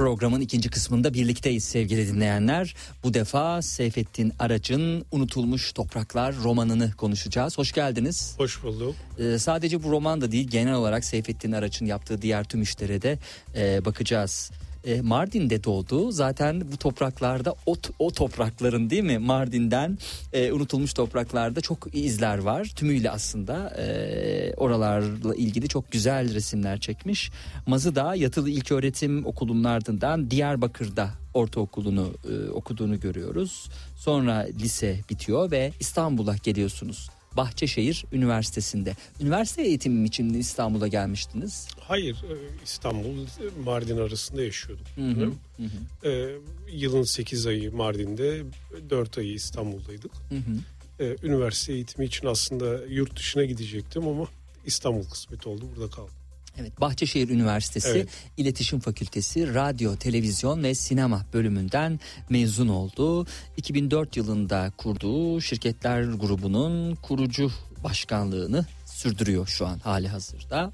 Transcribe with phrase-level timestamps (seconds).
[0.00, 2.74] Programın ikinci kısmında birlikteyiz sevgili dinleyenler.
[3.04, 7.58] Bu defa Seyfettin Araç'ın Unutulmuş Topraklar romanını konuşacağız.
[7.58, 8.34] Hoş geldiniz.
[8.36, 8.94] Hoş bulduk.
[9.18, 13.18] Ee, sadece bu roman da değil genel olarak Seyfettin Araç'ın yaptığı diğer tüm işlere de
[13.56, 14.50] e, bakacağız.
[14.84, 16.12] E, Mardin'de doğdu.
[16.12, 19.98] Zaten bu topraklarda o, o toprakların değil mi Mardin'den
[20.32, 22.72] e, unutulmuş topraklarda çok izler var.
[22.76, 27.30] Tümüyle aslında e, oralarla ilgili çok güzel resimler çekmiş.
[27.66, 33.68] Mazıda yatılı ilköğretim okulunun ardından Diyarbakır'da ortaokulunu e, okuduğunu görüyoruz.
[33.96, 37.10] Sonra lise bitiyor ve İstanbul'a geliyorsunuz.
[37.36, 38.94] Bahçeşehir Üniversitesi'nde.
[39.20, 41.68] Üniversite eğitimim için İstanbul'a gelmiştiniz.
[41.80, 43.26] Hayır e, İstanbul
[43.64, 44.86] Mardin arasında yaşıyorduk.
[44.96, 46.08] Hı hı, hı.
[46.08, 46.36] Ee,
[46.72, 48.42] yılın 8 ayı Mardin'de
[48.90, 50.12] 4 ayı İstanbul'daydık.
[50.28, 51.04] Hı hı.
[51.04, 54.26] Ee, üniversite eğitimi için aslında yurt dışına gidecektim ama
[54.66, 56.14] İstanbul kısmet oldu burada kaldım.
[56.60, 58.08] Evet, Bahçeşehir Üniversitesi evet.
[58.36, 63.26] İletişim Fakültesi Radyo, Televizyon ve Sinema bölümünden mezun oldu.
[63.56, 67.50] 2004 yılında kurduğu şirketler grubunun kurucu
[67.84, 70.72] başkanlığını sürdürüyor şu an hali hazırda.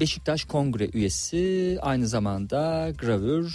[0.00, 3.54] Beşiktaş Kongre üyesi aynı zamanda gravür,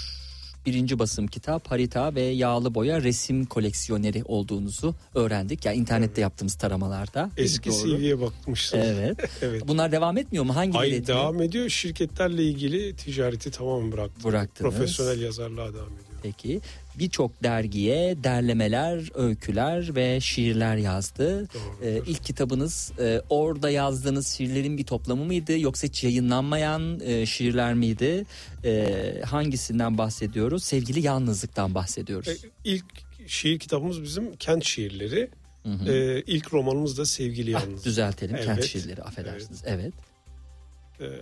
[0.68, 5.66] birinci basım kitap, harita ve yağlı boya resim koleksiyoneri olduğunuzu öğrendik.
[5.66, 7.30] Ya yani internette yaptığımız taramalarda.
[7.38, 8.86] Eski CV'ye bakmışsınız.
[8.88, 9.18] Evet.
[9.42, 9.68] evet.
[9.68, 10.56] Bunlar devam etmiyor mu?
[10.56, 11.70] Hangi Hayır devam ediyor.
[11.70, 14.24] Şirketlerle ilgili ticareti tamamen bıraktım.
[14.24, 14.74] Bıraktınız.
[14.74, 16.20] Profesyonel yazarlığa devam ediyor.
[16.24, 16.62] Peki
[17.00, 21.48] birçok dergiye derlemeler, öyküler ve şiirler yazdı.
[21.84, 27.74] Ee, ilk kitabınız e, orada yazdığınız şiirlerin bir toplamı mıydı yoksa hiç yayınlanmayan e, şiirler
[27.74, 28.26] miydi?
[28.66, 30.64] E, hangisinden bahsediyoruz?
[30.64, 32.28] Sevgili Yalnızlık'tan bahsediyoruz.
[32.28, 32.86] E, ilk
[33.28, 35.30] şiir kitabımız bizim kent şiirleri.
[35.64, 35.92] Hı hı.
[35.92, 37.80] E, ilk romanımız da Sevgili Yalnızlık.
[37.80, 38.46] Ah, düzeltelim evet.
[38.46, 39.64] kent şiirleri affedersiniz.
[39.66, 39.80] Evet.
[39.84, 39.94] evet.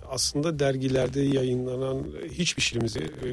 [0.10, 3.28] aslında dergilerde yayınlanan hiçbir şiirimizi e,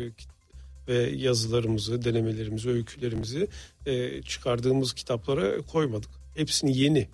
[0.87, 3.47] ve yazılarımızı, denemelerimizi, öykülerimizi
[3.85, 6.09] e, çıkardığımız kitaplara koymadık.
[6.35, 7.07] Hepsini yeni,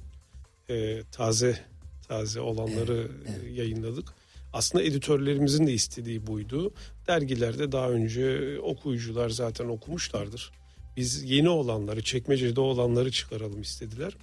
[0.70, 1.60] e, taze
[2.08, 3.58] taze olanları evet, evet.
[3.58, 4.08] yayınladık.
[4.54, 6.74] Aslında editörlerimizin de istediği buydu.
[7.08, 10.52] Dergilerde daha önce okuyucular zaten okumuşlardır.
[10.98, 14.14] Biz yeni olanları, çekmecede olanları çıkaralım istediler.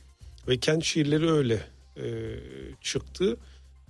[0.48, 1.62] Ve kent şiirleri öyle
[1.96, 2.04] e,
[2.80, 3.36] çıktı.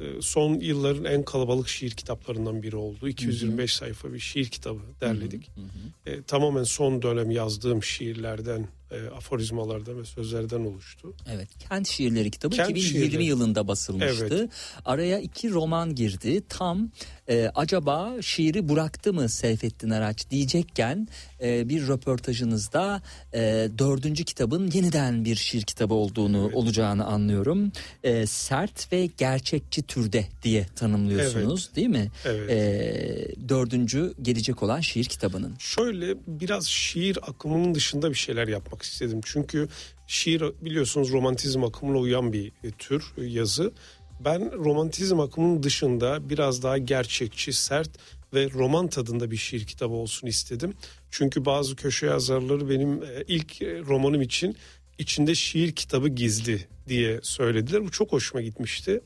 [0.01, 3.09] Ee, son yılların en kalabalık şiir kitaplarından biri oldu.
[3.09, 3.79] 225 hı hı.
[3.79, 5.51] sayfa bir şiir kitabı derledik.
[5.55, 6.17] Hı hı hı.
[6.17, 11.15] E, tamamen son dönem yazdığım şiirlerden, e, aforizmalardan ve sözlerden oluştu.
[11.35, 13.25] Evet, Kent Şiirleri kitabı Kent 2020 şiirleri.
[13.25, 14.27] yılında basılmıştı.
[14.31, 14.51] Evet.
[14.85, 16.43] Araya iki roman girdi.
[16.49, 16.91] Tam
[17.29, 21.09] e, acaba şiiri bıraktı mı Seyfettin Araç diyecekken
[21.43, 23.03] e, bir röportajınızda
[23.35, 26.57] e, dördüncü kitabın yeniden bir şiir kitabı olduğunu evet.
[26.57, 27.73] olacağını anlıyorum.
[28.05, 31.77] E, sert ve gerçekçi türde diye tanımlıyorsunuz evet.
[31.77, 32.11] değil mi?
[32.25, 32.51] Evet.
[32.51, 35.55] E, dördüncü gelecek olan şiir kitabının.
[35.59, 39.21] Şöyle biraz şiir akımının dışında bir şeyler yapmak istedim.
[39.25, 39.69] Çünkü
[40.07, 43.73] şiir biliyorsunuz romantizm akımına uyan bir e, tür e, yazı.
[44.21, 47.91] Ben romantizm akımının dışında biraz daha gerçekçi, sert
[48.35, 50.75] ve roman tadında bir şiir kitabı olsun istedim.
[51.11, 54.57] Çünkü bazı köşe yazarları benim e, ilk romanım için
[54.99, 57.85] içinde şiir kitabı gizli diye söylediler.
[57.85, 59.01] Bu çok hoşuma gitmişti.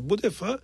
[0.00, 0.58] Bu defa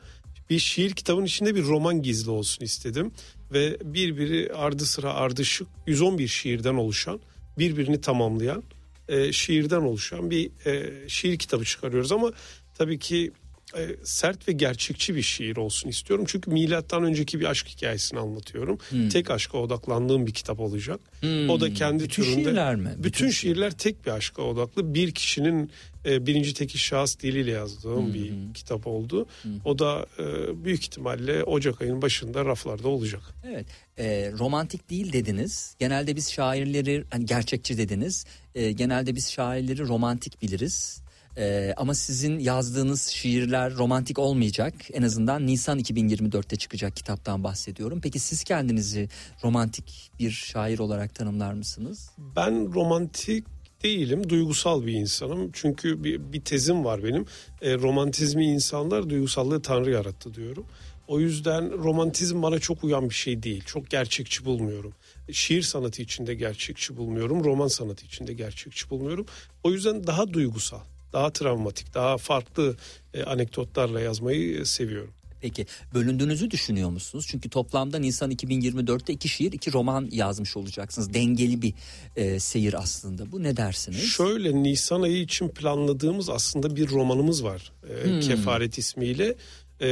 [0.50, 3.12] bir şiir kitabının içinde bir roman gizli olsun istedim.
[3.52, 7.20] Ve birbiri ardı sıra ardışık 111 şiirden oluşan
[7.58, 8.62] birbirini tamamlayan
[9.08, 12.12] e, şiirden oluşan bir e, şiir kitabı çıkarıyoruz.
[12.12, 12.32] Ama
[12.74, 13.32] tabii ki
[13.76, 16.24] e, sert ve gerçekçi bir şiir olsun istiyorum.
[16.28, 18.78] Çünkü milattan önceki bir aşk hikayesini anlatıyorum.
[18.88, 19.08] Hmm.
[19.08, 21.00] Tek aşka odaklandığım bir kitap olacak.
[21.20, 21.50] Hmm.
[21.50, 22.42] O da kendi bütün türünde.
[22.42, 22.88] Şiirler mi?
[22.88, 24.94] Bütün, bütün şiirler tek bir aşka odaklı.
[24.94, 25.70] Bir kişinin
[26.06, 28.14] e, birinci teki şahıs diliyle yazdığım hmm.
[28.14, 29.26] bir kitap oldu.
[29.42, 29.52] Hmm.
[29.64, 30.24] O da e,
[30.64, 33.22] büyük ihtimalle Ocak ayının başında raflarda olacak.
[33.48, 33.66] Evet.
[33.98, 35.74] E, romantik değil dediniz.
[35.78, 38.24] Genelde biz şairleri hani gerçekçi dediniz.
[38.54, 40.99] E, genelde biz şairleri romantik biliriz.
[41.36, 44.74] Ee, ama sizin yazdığınız şiirler romantik olmayacak.
[44.92, 48.00] En azından Nisan 2024'te çıkacak kitaptan bahsediyorum.
[48.02, 49.08] Peki siz kendinizi
[49.44, 52.10] romantik bir şair olarak tanımlar mısınız?
[52.36, 53.44] Ben romantik
[53.82, 55.50] değilim, duygusal bir insanım.
[55.52, 57.26] Çünkü bir, bir tezim var benim.
[57.62, 60.66] E, romantizmi insanlar duygusallığı Tanrı yarattı diyorum.
[61.08, 63.64] O yüzden romantizm bana çok uyan bir şey değil.
[63.66, 64.92] Çok gerçekçi bulmuyorum.
[65.32, 67.44] Şiir sanatı içinde gerçekçi bulmuyorum.
[67.44, 69.26] Roman sanatı içinde gerçekçi bulmuyorum.
[69.64, 70.80] O yüzden daha duygusal,
[71.12, 72.76] daha travmatik, daha farklı
[73.14, 75.14] e, anekdotlarla yazmayı seviyorum.
[75.40, 77.26] Peki bölündüğünüzü düşünüyor musunuz?
[77.28, 81.14] Çünkü toplamda Nisan 2024'te iki şiir, iki roman yazmış olacaksınız.
[81.14, 81.74] Dengeli bir
[82.16, 83.32] e, seyir aslında.
[83.32, 84.02] Bu ne dersiniz?
[84.02, 87.72] Şöyle Nisan ayı için planladığımız aslında bir romanımız var.
[87.90, 88.20] E, hmm.
[88.20, 89.34] Kefaret ismiyle.
[89.80, 89.88] E,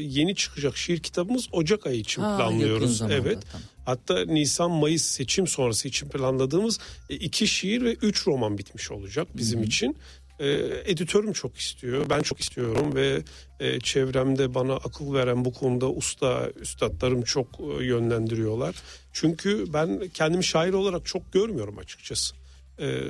[0.00, 2.96] yeni çıkacak şiir kitabımız Ocak ayı için ha, planlıyoruz.
[2.98, 3.38] Zamanda, evet.
[3.52, 3.66] Tamam.
[3.84, 6.78] Hatta Nisan Mayıs seçim sonrası için planladığımız
[7.10, 9.66] e, iki şiir ve üç roman bitmiş olacak bizim hmm.
[9.66, 9.96] için
[10.42, 12.10] e, editörüm çok istiyor.
[12.10, 13.22] Ben çok istiyorum ve
[13.60, 18.74] e, çevremde bana akıl veren bu konuda usta üstadlarım çok e, yönlendiriyorlar.
[19.12, 22.34] Çünkü ben kendimi şair olarak çok görmüyorum açıkçası.
[22.78, 23.00] E,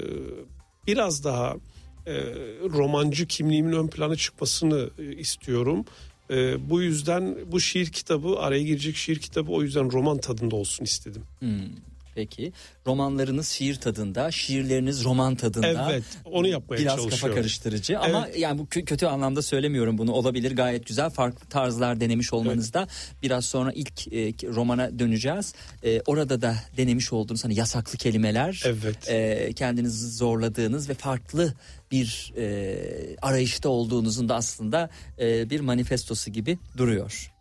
[0.87, 1.56] biraz daha
[2.06, 2.14] e,
[2.73, 5.85] romancı kimliğimin ön plana çıkmasını e, istiyorum.
[6.31, 10.85] E, bu yüzden bu şiir kitabı araya girecek şiir kitabı o yüzden roman tadında olsun
[10.85, 11.23] istedim.
[11.38, 11.91] Hmm.
[12.14, 12.53] Peki
[12.87, 15.93] romanlarınız şiir tadında, şiirleriniz roman tadında.
[15.93, 17.11] Evet, onu yapmaya Biraz çalışıyorum.
[17.11, 18.14] Biraz kafa karıştırıcı evet.
[18.14, 20.12] ama yani bu kötü anlamda söylemiyorum bunu.
[20.12, 22.79] Olabilir gayet güzel farklı tarzlar denemiş olmanızda.
[22.79, 23.23] Evet.
[23.23, 25.55] Biraz sonra ilk e, romana döneceğiz.
[25.82, 28.62] E, orada da denemiş olduğunuz hani yasaklı kelimeler.
[28.67, 29.09] Evet.
[29.09, 31.55] E, kendinizi zorladığınız ve farklı
[31.91, 37.31] bir e, arayışta olduğunuzun da aslında e, bir manifestosu gibi duruyor.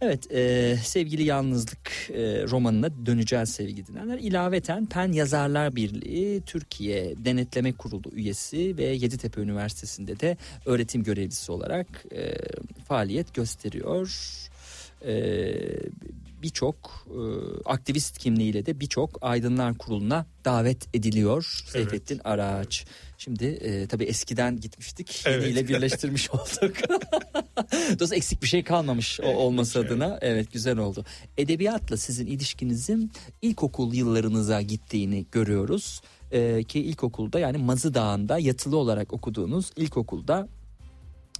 [0.00, 4.18] Evet e, sevgili yalnızlık e, romanına döneceğiz sevgili dinleyenler.
[4.18, 10.36] İlaveten Pen Yazarlar Birliği Türkiye Denetleme Kurulu üyesi ve Yeditepe Üniversitesi'nde de
[10.66, 12.34] öğretim görevlisi olarak e,
[12.88, 14.32] faaliyet gösteriyor.
[15.06, 15.14] E,
[16.42, 17.20] birçok e,
[17.64, 21.72] aktivist kimliğiyle de birçok aydınlar kuruluna davet ediliyor evet.
[21.72, 22.86] Seyfettin Araç.
[23.18, 25.22] Şimdi e, tabii eskiden gitmiştik.
[25.26, 25.42] Evet.
[25.42, 26.76] Yeniyle birleştirmiş olduk.
[27.72, 29.90] Dolayısıyla eksik bir şey kalmamış o olması evet.
[29.90, 30.18] adına.
[30.20, 31.04] Evet güzel oldu.
[31.38, 33.12] Edebiyatla sizin ilişkinizin
[33.42, 36.00] ilkokul yıllarınıza gittiğini görüyoruz.
[36.30, 40.48] E, ki ilkokulda yani Mazı Dağı'nda yatılı olarak okuduğunuz ilkokulda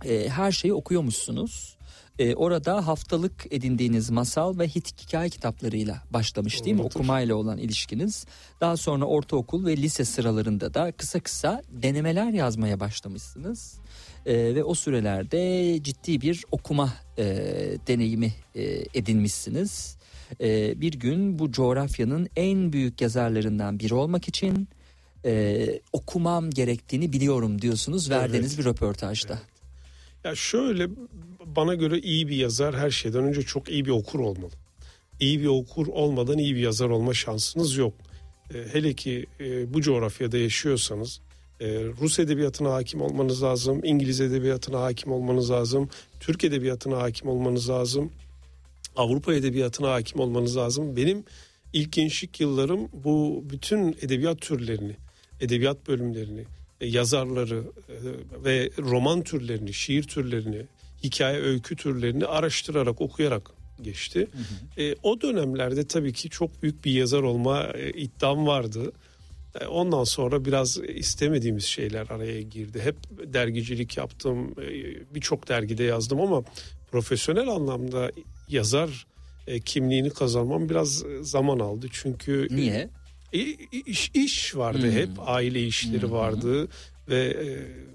[0.04, 1.77] e, her şeyi okuyormuşsunuz.
[2.18, 6.82] E, orada haftalık edindiğiniz masal ve hit hikaye kitaplarıyla başlamış değil mi?
[6.82, 8.26] Okumayla olan ilişkiniz.
[8.60, 13.78] Daha sonra ortaokul ve lise sıralarında da kısa kısa denemeler yazmaya başlamışsınız.
[14.26, 17.24] E, ve o sürelerde ciddi bir okuma e,
[17.86, 18.62] deneyimi e,
[18.94, 19.96] edinmişsiniz.
[20.40, 24.68] E, bir gün bu coğrafyanın en büyük yazarlarından biri olmak için
[25.24, 28.58] e, okumam gerektiğini biliyorum diyorsunuz verdiğiniz evet.
[28.58, 29.32] bir röportajda.
[29.32, 29.57] Evet.
[30.28, 30.88] Ya şöyle
[31.46, 34.52] bana göre iyi bir yazar her şeyden önce çok iyi bir okur olmalı.
[35.20, 37.94] İyi bir okur olmadan iyi bir yazar olma şansınız yok.
[38.54, 41.20] E, hele ki e, bu coğrafyada yaşıyorsanız
[41.60, 41.66] e,
[42.00, 45.88] Rus edebiyatına hakim olmanız lazım, İngiliz edebiyatına hakim olmanız lazım,
[46.20, 48.12] Türk edebiyatına hakim olmanız lazım,
[48.96, 50.96] Avrupa edebiyatına hakim olmanız lazım.
[50.96, 51.24] Benim
[51.72, 54.96] ilk gençlik yıllarım bu bütün edebiyat türlerini,
[55.40, 56.44] edebiyat bölümlerini,
[56.80, 57.94] yazarları e,
[58.44, 60.66] ve roman türlerini, şiir türlerini,
[61.04, 63.50] hikaye öykü türlerini araştırarak okuyarak
[63.82, 64.28] geçti.
[64.32, 64.82] Hı hı.
[64.82, 68.92] E, o dönemlerde tabii ki çok büyük bir yazar olma e, iddiam vardı.
[69.60, 72.80] E, ondan sonra biraz istemediğimiz şeyler araya girdi.
[72.80, 72.96] Hep
[73.34, 74.68] dergicilik yaptım, e,
[75.14, 76.42] birçok dergide yazdım ama
[76.90, 78.10] profesyonel anlamda
[78.48, 79.06] yazar
[79.46, 81.86] e, kimliğini kazanmam biraz zaman aldı.
[81.92, 82.90] Çünkü niye?
[83.32, 83.38] E,
[83.86, 84.90] iş, iş vardı hmm.
[84.90, 86.12] hep, aile işleri hmm.
[86.12, 86.68] vardı
[87.08, 87.46] ve e,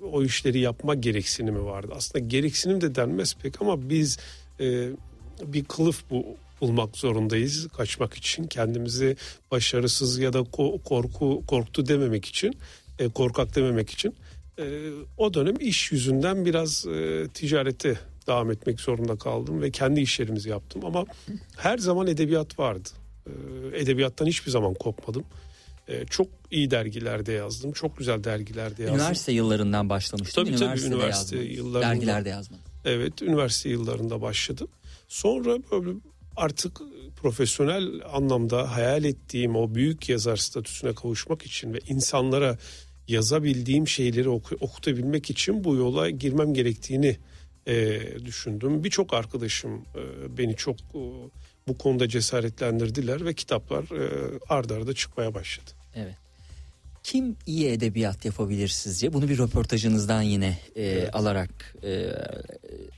[0.05, 1.93] o işleri yapma gereksinimi vardı.
[1.95, 4.17] Aslında gereksinim de denmez pek ama biz
[4.59, 4.89] e,
[5.45, 6.25] bir kılıf bu
[6.61, 9.17] bulmak zorundayız kaçmak için kendimizi
[9.51, 10.43] başarısız ya da
[10.85, 12.57] korku korktu dememek için
[12.99, 14.15] e, korkak dememek için
[14.59, 20.49] e, o dönem iş yüzünden biraz e, ticarete devam etmek zorunda kaldım ve kendi işlerimizi
[20.49, 21.05] yaptım ama
[21.57, 22.89] her zaman edebiyat vardı
[23.73, 25.23] edebiyattan hiçbir zaman kopmadım
[25.87, 27.71] e, çok iyi dergilerde yazdım.
[27.71, 28.99] Çok güzel dergilerde yazdım.
[28.99, 30.45] Üniversite yıllarından başlamıştım.
[30.45, 31.89] Tabii tabii üniversite yıllarında.
[31.89, 32.63] Dergilerde yazmadım.
[32.85, 34.67] Evet üniversite yıllarında başladım.
[35.07, 35.89] Sonra böyle
[36.35, 36.81] artık
[37.15, 42.57] profesyonel anlamda hayal ettiğim o büyük yazar statüsüne kavuşmak için ve insanlara
[43.07, 47.17] yazabildiğim şeyleri oku, okutabilmek için bu yola girmem gerektiğini
[47.67, 48.83] e, düşündüm.
[48.83, 51.01] Birçok arkadaşım e, beni çok e,
[51.67, 55.71] bu konuda cesaretlendirdiler ve kitaplar e, ardarda arda çıkmaya başladı.
[55.95, 56.15] Evet.
[57.03, 59.13] Kim iyi edebiyat yapabilir sizce?
[59.13, 61.15] Bunu bir röportajınızdan yine e, evet.
[61.15, 61.89] alarak e,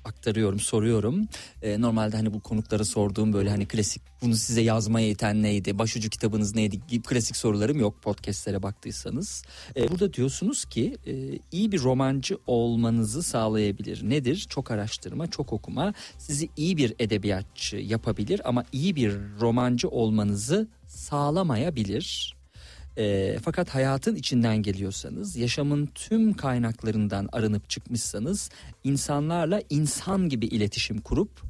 [0.05, 1.27] aktarıyorum, soruyorum.
[1.61, 6.09] E, normalde hani bu konuklara sorduğum böyle hani klasik bunu size yazmaya iten neydi, başucu
[6.09, 9.43] kitabınız neydi gibi klasik sorularım yok podcastlere baktıysanız.
[9.75, 14.09] E, burada diyorsunuz ki e, iyi bir romancı olmanızı sağlayabilir.
[14.09, 14.45] Nedir?
[14.49, 22.34] Çok araştırma, çok okuma sizi iyi bir edebiyatçı yapabilir ama iyi bir romancı olmanızı sağlamayabilir.
[22.97, 28.49] E, fakat hayatın içinden geliyorsanız, yaşamın tüm kaynaklarından arınıp çıkmışsanız,
[28.83, 31.41] insanlarla insan gibi iletişim kurup,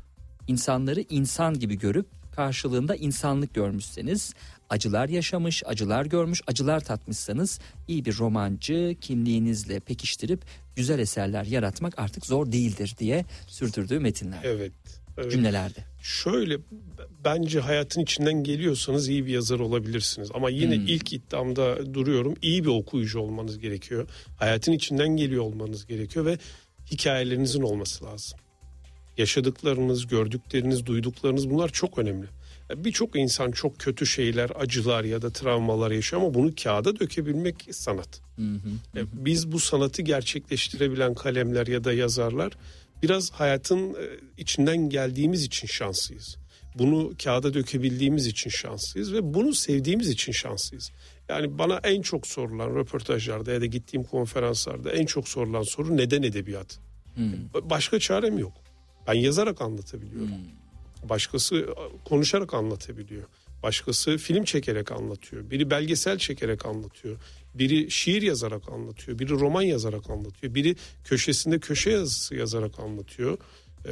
[0.48, 4.34] insanları insan gibi görüp karşılığında insanlık görmüşseniz,
[4.70, 10.42] acılar yaşamış, acılar görmüş, acılar tatmışsanız iyi bir romancı kimliğinizle pekiştirip
[10.76, 14.40] güzel eserler yaratmak artık zor değildir diye sürdürdüğü metinler.
[14.44, 14.72] Evet.
[15.18, 15.32] evet.
[15.32, 15.80] Cümlelerde.
[16.06, 16.58] Şöyle
[17.24, 20.30] bence hayatın içinden geliyorsanız iyi bir yazar olabilirsiniz.
[20.34, 20.88] Ama yine hmm.
[20.88, 22.34] ilk iddiamda duruyorum.
[22.42, 24.08] İyi bir okuyucu olmanız gerekiyor.
[24.38, 26.38] Hayatın içinden geliyor olmanız gerekiyor ve
[26.92, 28.40] hikayelerinizin olması lazım.
[29.18, 32.28] Yaşadıklarınız, gördükleriniz, duyduklarınız bunlar çok önemli.
[32.76, 38.22] Birçok insan çok kötü şeyler, acılar ya da travmalar yaşıyor ama bunu kağıda dökebilmek sanat.
[38.36, 39.08] Hı hı, hı.
[39.14, 42.54] Biz bu sanatı gerçekleştirebilen kalemler ya da yazarlar
[43.06, 44.04] biraz hayatın e,
[44.38, 46.38] içinden geldiğimiz için şanslıyız.
[46.76, 50.92] Bunu kağıda dökebildiğimiz için şanslıyız ve bunu sevdiğimiz için şanslıyız.
[51.30, 56.24] Yani bana en çok sorulan röportajlarda ya da gittiğim konferanslarda en çok sorulan soru neden
[56.24, 56.80] edebiyat?
[57.16, 57.34] Hmm.
[57.70, 58.54] Başka çarem yok.
[59.08, 60.30] Ben yazarak anlatabiliyorum.
[60.30, 61.10] Hmm.
[61.10, 61.68] Başkası
[62.06, 63.24] konuşarak anlatabiliyor.
[63.64, 65.50] Başkası film çekerek anlatıyor.
[65.50, 67.18] Biri belgesel çekerek anlatıyor.
[67.56, 69.20] Biri şiir yazarak anlatıyor.
[69.20, 70.56] Biri roman yazarak anlatıyor.
[70.56, 73.38] Biri köşesinde köşe yazısı yazarak anlatıyor.
[73.86, 73.90] Ee,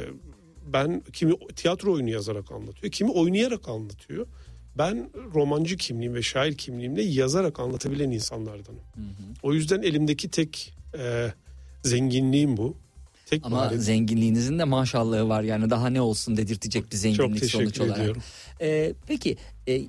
[0.66, 2.92] ben kimi tiyatro oyunu yazarak anlatıyor.
[2.92, 4.26] Kimi oynayarak anlatıyor.
[4.78, 8.80] Ben romancı kimliğim ve şair kimliğimle yazarak anlatabilen insanlardanım.
[8.94, 9.34] Hı hı.
[9.42, 11.32] O yüzden elimdeki tek e,
[11.82, 12.76] zenginliğim bu.
[13.26, 13.82] Tek Ama maharet.
[13.82, 17.98] zenginliğinizin de maşallahı var yani daha ne olsun dedirtecek bir zenginlik sonuç olarak.
[17.98, 18.22] Ediyorum.
[18.60, 19.36] Ee, peki
[19.68, 19.82] e,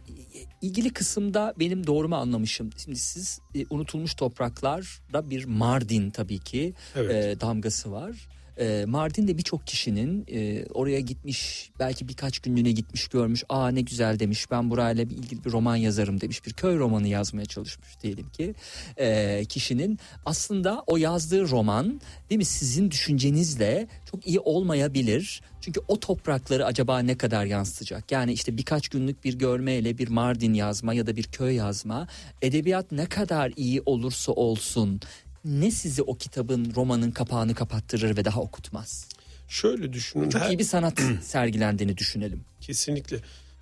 [0.61, 2.69] ilgili kısımda benim doğru mu anlamışım?
[2.77, 7.37] Şimdi siz e, unutulmuş topraklarda bir Mardin tabii ki evet.
[7.37, 8.27] e, damgası var.
[8.59, 13.43] E, Mardin'de birçok kişinin e, oraya gitmiş belki birkaç günlüğüne gitmiş görmüş.
[13.49, 16.45] Aa ne güzel demiş ben burayla bir ilgili bir roman yazarım demiş.
[16.45, 18.55] Bir köy romanı yazmaya çalışmış diyelim ki.
[18.97, 25.41] E, kişinin aslında o yazdığı roman değil mi sizin düşüncenizle çok iyi olmayabilir.
[25.61, 28.11] Çünkü o toprakları acaba ne kadar yansıtacak?
[28.11, 32.07] Yani işte birkaç günlük bir görmeyle bir Mardin yazma ya da bir köy yazma
[32.41, 35.01] edebiyat ne kadar iyi olursa olsun
[35.45, 39.07] ne sizi o kitabın romanın kapağını kapattırır ve daha okutmaz?
[39.47, 40.29] Şöyle düşünün.
[40.29, 40.49] Çok her...
[40.49, 42.41] iyi bir sanat sergilendiğini düşünelim.
[42.61, 43.19] Kesinlikle.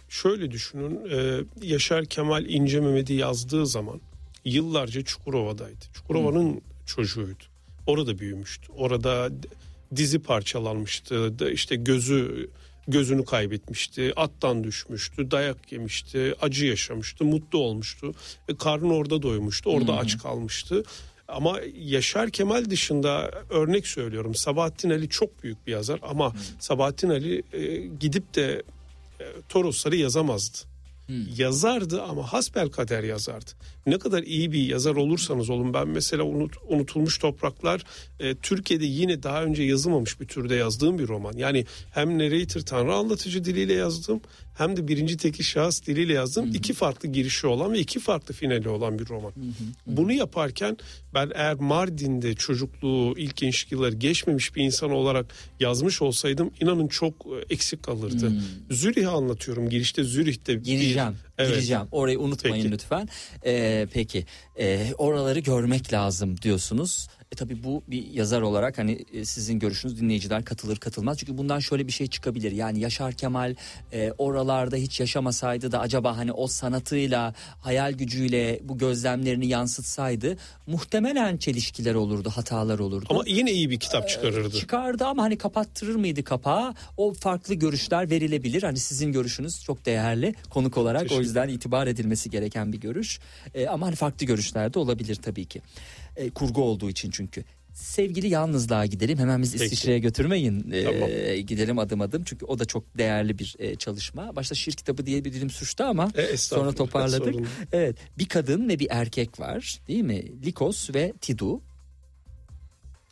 [0.09, 1.09] Şöyle düşünün.
[1.11, 4.01] E, Yaşar Kemal İnce Mehmet'i yazdığı zaman
[4.45, 5.85] yıllarca Çukurova'daydı.
[5.93, 6.61] Çukurova'nın hmm.
[6.85, 7.43] çocuğuydu.
[7.87, 8.71] Orada büyümüştü.
[8.71, 9.29] Orada
[9.95, 11.33] dizi parçalanmıştı.
[11.51, 12.49] İşte gözü
[12.87, 18.13] gözünü kaybetmişti, attan düşmüştü, dayak yemişti, acı yaşamıştı, mutlu olmuştu.
[18.47, 19.99] E, karnı orada doymuştu, orada hmm.
[19.99, 20.83] aç kalmıştı.
[21.33, 24.35] Ama Yaşar Kemal dışında örnek söylüyorum.
[24.35, 26.39] Sabahattin Ali çok büyük bir yazar ama hmm.
[26.59, 28.63] Sabahattin Ali e, gidip de
[29.19, 30.57] e, Torosları yazamazdı.
[31.07, 31.15] Hmm.
[31.37, 33.51] Yazardı ama hasbel kader yazardı.
[33.87, 37.83] Ne kadar iyi bir yazar olursanız olun ben mesela unut, unutulmuş topraklar
[38.19, 41.33] e, Türkiye'de yine daha önce yazılmamış bir türde yazdığım bir roman.
[41.37, 44.21] Yani hem narrator tanrı anlatıcı diliyle yazdım
[44.57, 46.45] hem de birinci teki şahıs diliyle yazdım.
[46.45, 46.53] Hı hı.
[46.53, 49.31] iki farklı girişi olan ve iki farklı finali olan bir roman.
[49.31, 49.63] Hı hı.
[49.87, 50.77] Bunu yaparken
[51.13, 55.25] ben eğer Mardin'de çocukluğu, ilk gençlik yılları geçmemiş bir insan olarak
[55.59, 58.27] yazmış olsaydım inanın çok e, eksik kalırdı.
[58.27, 58.75] Hı.
[58.75, 59.69] Zürih'i anlatıyorum.
[59.69, 61.09] Girişte Zürih'te gireceğim.
[61.09, 61.55] Bir, evet.
[61.55, 61.83] Gireceğim.
[61.91, 62.71] Orayı unutmayın peki.
[62.71, 63.09] lütfen.
[63.45, 64.25] Ee, peki.
[64.59, 67.07] Ee, oraları görmek lazım diyorsunuz.
[67.33, 71.17] E tabii bu bir yazar olarak hani e, sizin görüşünüz dinleyiciler katılır katılmaz.
[71.17, 72.51] Çünkü bundan şöyle bir şey çıkabilir.
[72.51, 73.55] Yani Yaşar Kemal
[73.93, 80.37] e, oralarda hiç yaşamasaydı da acaba hani o sanatıyla, hayal gücüyle bu gözlemlerini yansıtsaydı
[80.67, 83.05] muhtemelen çelişkiler olurdu, hatalar olurdu.
[83.09, 84.57] Ama yine iyi bir kitap çıkarırdı.
[84.57, 86.73] E, çıkardı ama hani kapattırır mıydı kapağı?
[86.97, 88.63] O farklı görüşler verilebilir.
[88.63, 93.19] Hani sizin görüşünüz çok değerli konuk olarak o yüzden itibar edilmesi gereken bir görüş.
[93.55, 95.61] E, ama hani farklı görüşler de olabilir tabii ki.
[96.15, 97.43] E, kurgu olduğu için çünkü.
[97.73, 99.17] Sevgili yalnızlığa gidelim.
[99.17, 100.71] Hemen biz İsviçre'ye götürmeyin.
[100.71, 101.09] Ee, tamam.
[101.47, 102.23] gidelim adım adım.
[102.23, 104.35] Çünkü o da çok değerli bir e, çalışma.
[104.35, 107.35] Başta şiir kitabı diye bir dilim suçtu ama e, sonra toparladık.
[107.71, 107.95] Evet.
[108.17, 109.79] Bir kadın ve bir erkek var.
[109.87, 110.45] Değil mi?
[110.45, 111.61] Likos ve Tidu.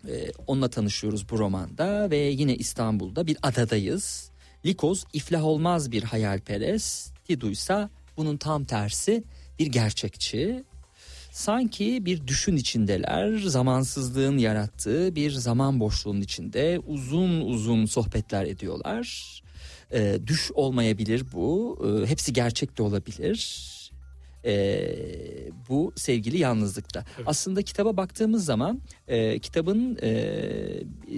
[0.07, 4.31] Ee, onunla tanışıyoruz bu romanda ve yine İstanbul'da bir adadayız.
[4.65, 7.13] Likos iflah olmaz bir hayalperest.
[7.27, 9.23] Tidu ise bunun tam tersi
[9.59, 10.63] bir gerçekçi
[11.31, 13.37] sanki bir düşün içindeler.
[13.37, 19.37] Zamansızlığın yarattığı bir zaman boşluğunun içinde uzun uzun sohbetler ediyorlar.
[19.93, 21.79] E, düş olmayabilir bu.
[21.85, 23.67] E, hepsi gerçek de olabilir.
[24.45, 24.89] E,
[25.69, 27.05] bu sevgili yalnızlıkta.
[27.17, 27.27] Evet.
[27.27, 30.11] Aslında kitaba baktığımız zaman e, kitabın e,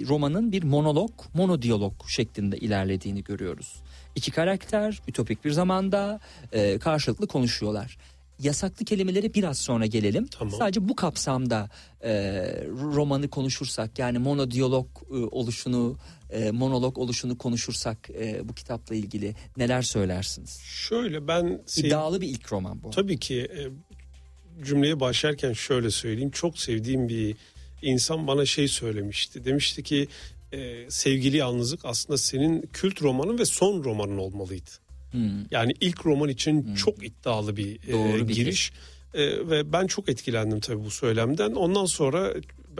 [0.08, 3.76] romanın bir monolog, monodiyalog şeklinde ilerlediğini görüyoruz.
[4.14, 6.20] İki karakter ütopik bir zamanda
[6.52, 7.96] e, karşılıklı konuşuyorlar.
[8.38, 10.26] Yasaklı kelimeleri biraz sonra gelelim.
[10.26, 10.54] Tamam.
[10.58, 11.70] Sadece bu kapsamda
[12.04, 12.12] e,
[12.68, 15.96] romanı konuşursak yani monodiyalog e, oluşunu,
[16.30, 20.60] e, monolog oluşunu konuşursak e, bu kitapla ilgili neler söylersiniz?
[20.64, 22.90] Şöyle ben İddialı bir ilk roman bu.
[22.90, 23.60] tabii ki e,
[24.64, 26.30] cümleye başlarken şöyle söyleyeyim.
[26.30, 27.36] Çok sevdiğim bir
[27.82, 29.44] insan bana şey söylemişti.
[29.44, 30.08] Demişti ki
[30.52, 34.70] e, sevgili yalnızlık aslında senin kült romanın ve son romanın olmalıydı.
[35.14, 35.30] Hmm.
[35.50, 38.72] Yani ilk roman için çok iddialı bir, e, bir giriş
[39.14, 41.52] E, ve ben çok etkilendim tabii bu söylemden.
[41.52, 42.34] Ondan sonra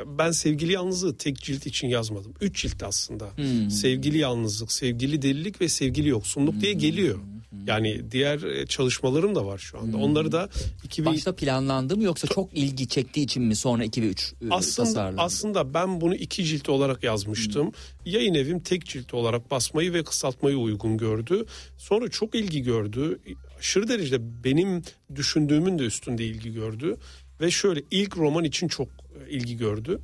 [0.06, 2.34] ben sevgili yalnızlığı tek cilt için yazmadım.
[2.40, 3.36] Üç cilt aslında.
[3.36, 3.70] Hmm.
[3.70, 7.18] Sevgili yalnızlık, sevgili delilik ve sevgili yoksunluk diye geliyor.
[7.66, 9.96] Yani diğer e, çalışmalarım da var şu anda.
[9.96, 10.48] Onları da
[10.84, 14.88] 2000 Başta planlandı mı yoksa çok ilgi çektiği için mi sonra 2 ve 3 aslında
[14.88, 15.20] tasarlandı?
[15.20, 17.72] aslında ben bunu iki cilt olarak yazmıştım.
[18.06, 21.46] Yayın evim tek cilt olarak basmayı ve kısaltmayı uygun gördü.
[21.78, 23.18] Sonra çok ilgi gördü.
[23.58, 24.82] Aşırı derecede benim
[25.14, 26.96] düşündüğümün de üstünde ilgi gördü.
[27.40, 30.00] Ve şöyle ilk roman için çok e, ilgi gördü.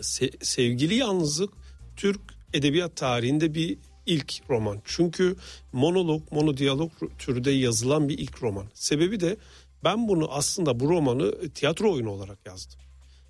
[0.00, 1.50] Se- Sevgili Yalnızlık
[1.96, 2.20] Türk
[2.52, 4.78] edebiyat tarihinde bir ilk roman.
[4.84, 5.36] Çünkü
[5.72, 8.66] monolog, monodiyalog türde yazılan bir ilk roman.
[8.74, 9.36] Sebebi de
[9.84, 12.80] ben bunu aslında bu romanı tiyatro oyunu olarak yazdım.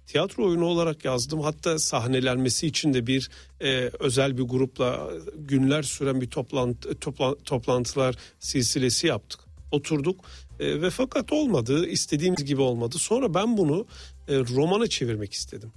[0.06, 1.40] Tiyatro oyunu olarak yazdım.
[1.40, 3.30] Hatta sahnelenmesi için de bir
[3.60, 9.40] e, özel bir grupla günler süren bir toplantı, topla- toplantılar silsilesi yaptık.
[9.72, 10.24] Oturduk
[10.60, 11.86] e, ve fakat olmadı.
[11.86, 12.98] istediğimiz gibi olmadı.
[12.98, 13.86] Sonra ben bunu
[14.28, 15.72] e, romana çevirmek istedim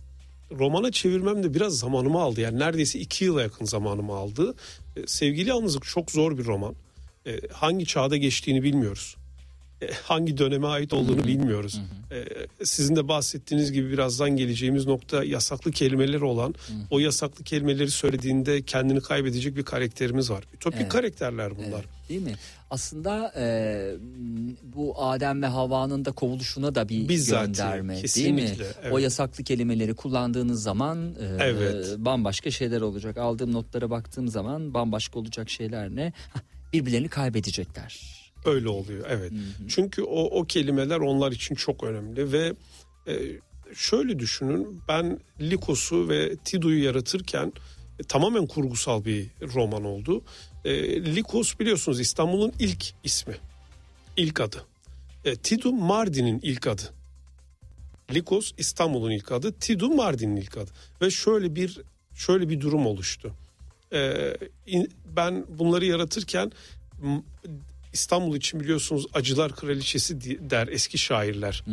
[0.52, 2.42] romana çevirmem de biraz zamanımı aldı.
[2.42, 4.56] Yani neredeyse iki yıla yakın zamanımı aldı.
[5.08, 6.76] Sevgili Yalnızlık çok zor bir roman.
[7.28, 9.16] E, hangi çağda geçtiğini bilmiyoruz.
[9.82, 11.82] E, hangi döneme ait olduğunu bilmiyoruz.
[12.12, 12.26] E,
[12.66, 16.56] sizin de bahsettiğiniz gibi birazdan geleceğimiz nokta yasaklı kelimeler olan
[16.90, 20.44] o yasaklı kelimeleri söylediğinde kendini kaybedecek bir karakterimiz var.
[20.54, 20.92] Ütopik Evet.
[20.92, 21.70] karakterler bunlar.
[21.86, 22.34] Evet, değil mi?
[22.70, 23.44] Aslında e,
[24.64, 28.02] bu Adem ve Havva'nın da kovuluşuna da bir Bizzati, gönderme değil mi?
[28.02, 28.92] kesinlikle, evet.
[28.94, 31.86] O yasaklı kelimeleri kullandığınız zaman e, Evet.
[31.98, 33.18] bambaşka şeyler olacak.
[33.18, 36.14] Aldığım notlara baktığım zaman bambaşka olacak şeyler ne?
[36.74, 38.19] Birbirlerini kaybedecekler.
[38.46, 39.32] Öyle oluyor evet.
[39.70, 42.54] Çünkü o o kelimeler onlar için çok önemli ve
[43.08, 43.14] e,
[43.76, 47.54] şöyle düşünün ben Likos'u ve Tido'yu yaratırken
[48.00, 50.22] e, tamamen kurgusal bir roman oldu.
[50.66, 53.36] E, Likos biliyorsunuz İstanbul'un ilk ismi.
[54.18, 54.66] ilk adı.
[55.26, 56.82] E, Tido Mardin'in ilk adı.
[58.14, 60.72] Likos İstanbul'un ilk adı, Tido Mardin'in ilk adı.
[61.02, 61.82] Ve şöyle bir
[62.16, 63.34] şöyle bir durum oluştu.
[63.94, 64.34] E,
[64.68, 66.52] in- ben bunları yaratırken
[67.94, 71.64] İstanbul için biliyorsunuz acılar kraliçesi der eski şairler.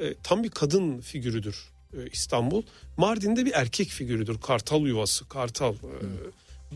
[0.00, 1.56] E, tam bir kadın figürüdür
[1.92, 2.62] e, İstanbul.
[2.96, 4.38] Mardin'de bir erkek figürüdür.
[4.38, 5.74] Kartal yuvası, kartal.
[5.74, 5.78] E,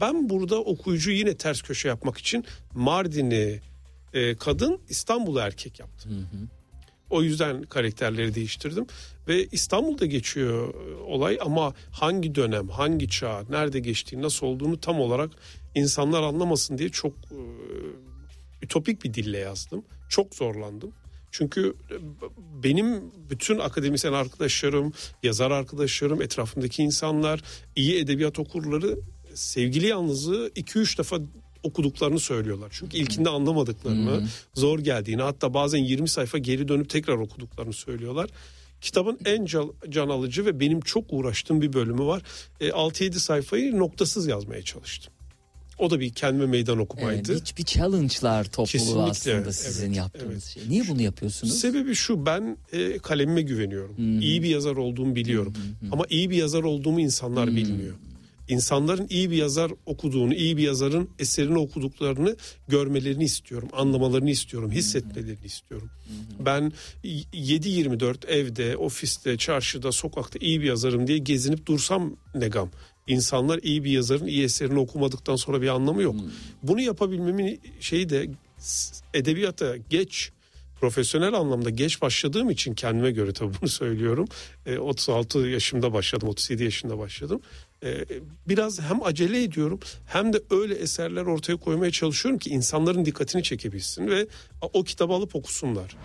[0.00, 3.60] ben burada okuyucu yine ters köşe yapmak için Mardin'i
[4.14, 6.26] e, kadın, İstanbul'u erkek yaptım.
[7.10, 8.86] O yüzden karakterleri değiştirdim
[9.28, 15.00] ve İstanbul'da geçiyor e, olay ama hangi dönem, hangi çağ, nerede geçtiği, nasıl olduğunu tam
[15.00, 15.30] olarak
[15.74, 17.40] insanlar anlamasın diye çok e,
[18.62, 19.84] ütopik bir dille yazdım.
[20.08, 20.92] Çok zorlandım.
[21.30, 21.94] Çünkü e,
[22.62, 24.92] benim bütün akademisyen arkadaşlarım,
[25.22, 27.42] yazar arkadaşlarım, etrafımdaki insanlar,
[27.76, 28.98] iyi edebiyat okurları
[29.34, 31.18] sevgili yalnızlığı 2-3 defa
[31.62, 32.68] okuduklarını söylüyorlar.
[32.72, 38.30] Çünkü ilkinde anlamadıklarını, zor geldiğini hatta bazen 20 sayfa geri dönüp tekrar okuduklarını söylüyorlar.
[38.80, 39.44] Kitabın en
[39.88, 42.22] can alıcı ve benim çok uğraştığım bir bölümü var.
[42.60, 45.12] E, 6-7 sayfayı noktasız yazmaya çalıştım.
[45.80, 47.34] O da bir kendime meydan Evet, okumaydı.
[47.34, 50.42] bir, bir challenge'lar topluluğu Kesinlikle, aslında sizin evet, yaptığınız evet.
[50.44, 50.62] şey.
[50.68, 51.60] Niye bunu yapıyorsunuz?
[51.60, 54.20] Sebebi şu ben e, kalemime güveniyorum.
[54.20, 55.54] İyi bir yazar olduğumu biliyorum.
[55.92, 57.94] Ama iyi bir yazar olduğumu insanlar bilmiyor.
[58.50, 62.36] İnsanların iyi bir yazar okuduğunu, iyi bir yazarın eserini okuduklarını
[62.68, 65.90] görmelerini istiyorum, anlamalarını istiyorum, hissetmelerini istiyorum.
[66.40, 66.72] Ben
[67.04, 72.70] 7-24 evde, ofiste, çarşıda, sokakta iyi bir yazarım diye gezinip dursam ne gam.
[73.10, 76.16] İnsanlar iyi bir yazarın iyi eserini okumadıktan sonra bir anlamı yok.
[76.62, 78.30] Bunu yapabilmemin şeyi de
[79.14, 80.30] edebiyata geç
[80.80, 84.28] profesyonel anlamda geç başladığım için kendime göre tabii bunu söylüyorum.
[84.66, 87.40] E, 36 yaşımda başladım, 37 yaşında başladım.
[87.84, 88.04] E,
[88.48, 94.06] biraz hem acele ediyorum hem de öyle eserler ortaya koymaya çalışıyorum ki insanların dikkatini çekebilsin
[94.06, 94.26] ve
[94.60, 95.96] o kitabı alıp okusunlar.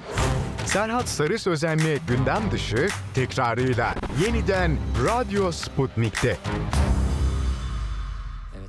[0.65, 6.38] Serhat Sarı Sözenli gündem dışı tekrarıyla yeniden Radyo Sputnik'te.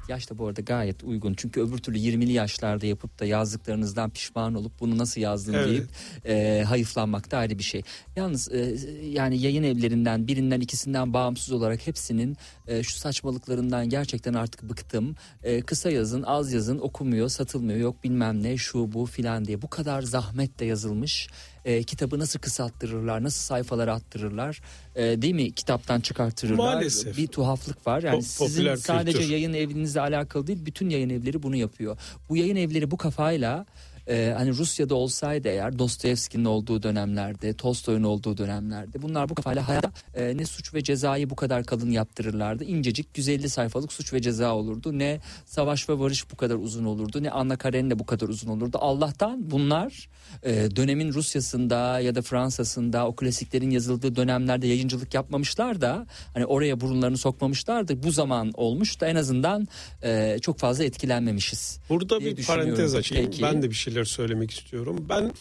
[0.08, 1.34] Yaş da bu arada gayet uygun.
[1.34, 5.68] Çünkü öbür türlü 20'li yaşlarda yapıp da yazdıklarınızdan pişman olup bunu nasıl yazdın Evet.
[5.68, 5.88] deyip
[6.26, 7.82] e, hayıflanmak da ayrı bir şey.
[8.16, 14.62] Yalnız e, yani yayın evlerinden birinden ikisinden bağımsız olarak hepsinin e, şu saçmalıklarından gerçekten artık
[14.62, 15.14] bıktım.
[15.42, 19.70] E, kısa yazın az yazın okumuyor satılmıyor yok bilmem ne şu bu filan diye bu
[19.70, 21.28] kadar zahmetle yazılmış.
[21.66, 24.60] E, kitabı nasıl kısalttırırlar nasıl sayfalara attırırlar
[24.94, 27.16] e, değil mi kitaptan çıkartırırlar Maalesef.
[27.16, 29.32] bir tuhaflık var yani Po- sizin sadece kültür.
[29.32, 31.98] yayın evinizle alakalı değil bütün yayın evleri bunu yapıyor.
[32.28, 33.66] Bu yayın evleri bu kafayla
[34.08, 39.92] e, hani Rusya'da olsaydı eğer Dostoyevski'nin olduğu dönemlerde, Tolstoy'un olduğu dönemlerde bunlar bu kafayla hayatta
[40.14, 42.64] e, ne suç ve cezayı bu kadar kalın yaptırırlardı.
[42.64, 44.98] İncecik 150 sayfalık suç ve ceza olurdu.
[44.98, 47.22] Ne savaş ve barış bu kadar uzun olurdu.
[47.22, 48.78] Ne Anna Karenina bu kadar uzun olurdu.
[48.80, 50.08] Allah'tan bunlar
[50.42, 56.80] e, dönemin Rusya'sında ya da Fransa'sında o klasiklerin yazıldığı dönemlerde yayıncılık yapmamışlar da hani oraya
[56.80, 59.68] burunlarını sokmamışlar da bu zaman olmuş da en azından
[60.02, 61.80] e, çok fazla etkilenmemişiz.
[61.88, 63.26] Burada bir parantez açayım.
[63.26, 63.42] Peki.
[63.42, 65.06] Ben de bir şeyler söylemek istiyorum.
[65.08, 65.32] Ben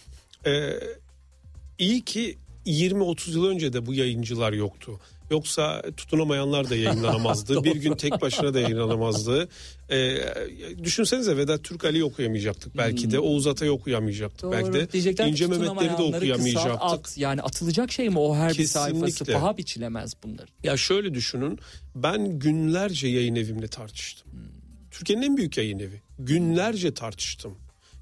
[0.51, 0.79] e,
[1.77, 4.99] iyi ki 20-30 yıl önce de bu yayıncılar yoktu.
[5.31, 7.63] Yoksa tutunamayanlar da yayınlanamazdı.
[7.63, 9.49] bir gün tek başına da yayınlanamazdı.
[9.89, 10.17] E,
[10.83, 13.19] düşünsenize Vedat Türk Ali'yi okuyamayacaktık belki de.
[13.19, 14.91] Oğuz Atay'ı okuyamayacaktık belki de.
[14.91, 16.81] Diyecekler İnce Mehmetleri de okuyamayacaktık.
[16.81, 17.17] at.
[17.17, 19.33] Yani atılacak şey mi o her bir sayfası Kesinlikle.
[19.33, 20.53] paha biçilemez bunların.
[20.63, 21.59] Ya şöyle düşünün.
[21.95, 24.27] Ben günlerce yayın evimle tartıştım.
[24.91, 26.01] Türkiye'nin en büyük yayın evi.
[26.19, 27.57] Günlerce tartıştım.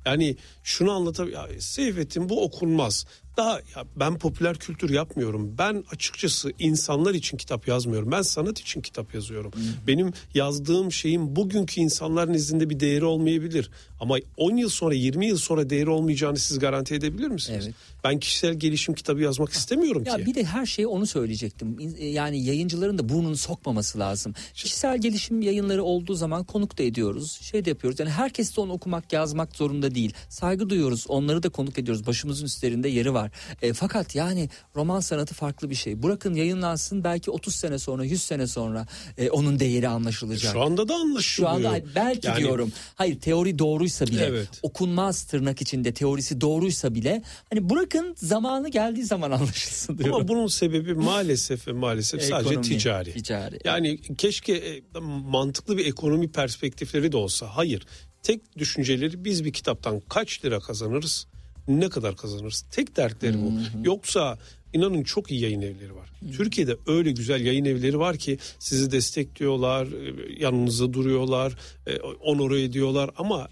[0.05, 1.61] Yani şunu anlatabilirim.
[1.61, 3.05] Seyfettin bu okunmaz.
[3.37, 5.57] Daha ya ben popüler kültür yapmıyorum.
[5.57, 8.11] Ben açıkçası insanlar için kitap yazmıyorum.
[8.11, 9.51] Ben sanat için kitap yazıyorum.
[9.87, 13.69] Benim yazdığım şeyin bugünkü insanların izinde bir değeri olmayabilir.
[14.03, 17.63] Ama 10 yıl sonra 20 yıl sonra değeri olmayacağını siz garanti edebilir misiniz?
[17.65, 17.75] Evet.
[18.03, 20.25] Ben kişisel gelişim kitabı yazmak istemiyorum Ya ki.
[20.25, 21.77] bir de her şeyi onu söyleyecektim.
[21.99, 24.33] E, Yani yayıncıların da burnunu sokmaması lazım.
[24.53, 27.39] Kişisel gelişim yayınları olduğu zaman konuk da ediyoruz.
[27.41, 27.99] Şey de yapıyoruz.
[27.99, 30.13] Yani herkes de onu okumak, yazmak zorunda değil.
[30.29, 31.05] Saygı duyuyoruz.
[31.07, 32.07] Onları da konuk ediyoruz.
[32.07, 33.31] Başımızın üstlerinde yeri var.
[33.61, 36.03] E, fakat yani roman sanatı farklı bir şey.
[36.03, 38.87] Bırakın yayınlansın belki 30 sene sonra, 100 sene sonra
[39.17, 40.53] e, onun değeri anlaşılacak.
[40.53, 41.51] Şu anda da Şu anlaşılıyor.
[41.53, 42.71] anda hayır, belki Yani diyorum.
[42.95, 43.59] Hayır teori
[44.01, 44.49] doğruysa bile Evet.
[44.63, 50.15] okunmaz tırnak içinde teorisi doğruysa bile hani bırakın zamanı geldiği zaman anlaşılsın diyorum.
[50.15, 53.13] Ama bunun sebebi maalesef ve maalesef sadece Ekonomi, ticari.
[53.13, 53.59] ticari.
[53.65, 54.81] Yani keşke e,
[55.25, 57.47] mantıklı bir ekonomi perspektifleri de olsa.
[57.47, 57.85] Hayır.
[58.23, 61.27] Tek düşünceleri biz bir kitaptan kaç lira kazanırız?
[61.67, 62.65] Ne kadar kazanırız?
[62.71, 63.51] Tek dertleri bu.
[63.83, 64.37] Yoksa
[64.73, 66.09] inanın çok iyi yayın evleri var.
[66.37, 71.53] Türkiye'de öyle güzel yayın evleri var ki sizi destekliyorlar, e, yanınızda duruyorlar,
[71.87, 73.47] e, onore ediyorlar ama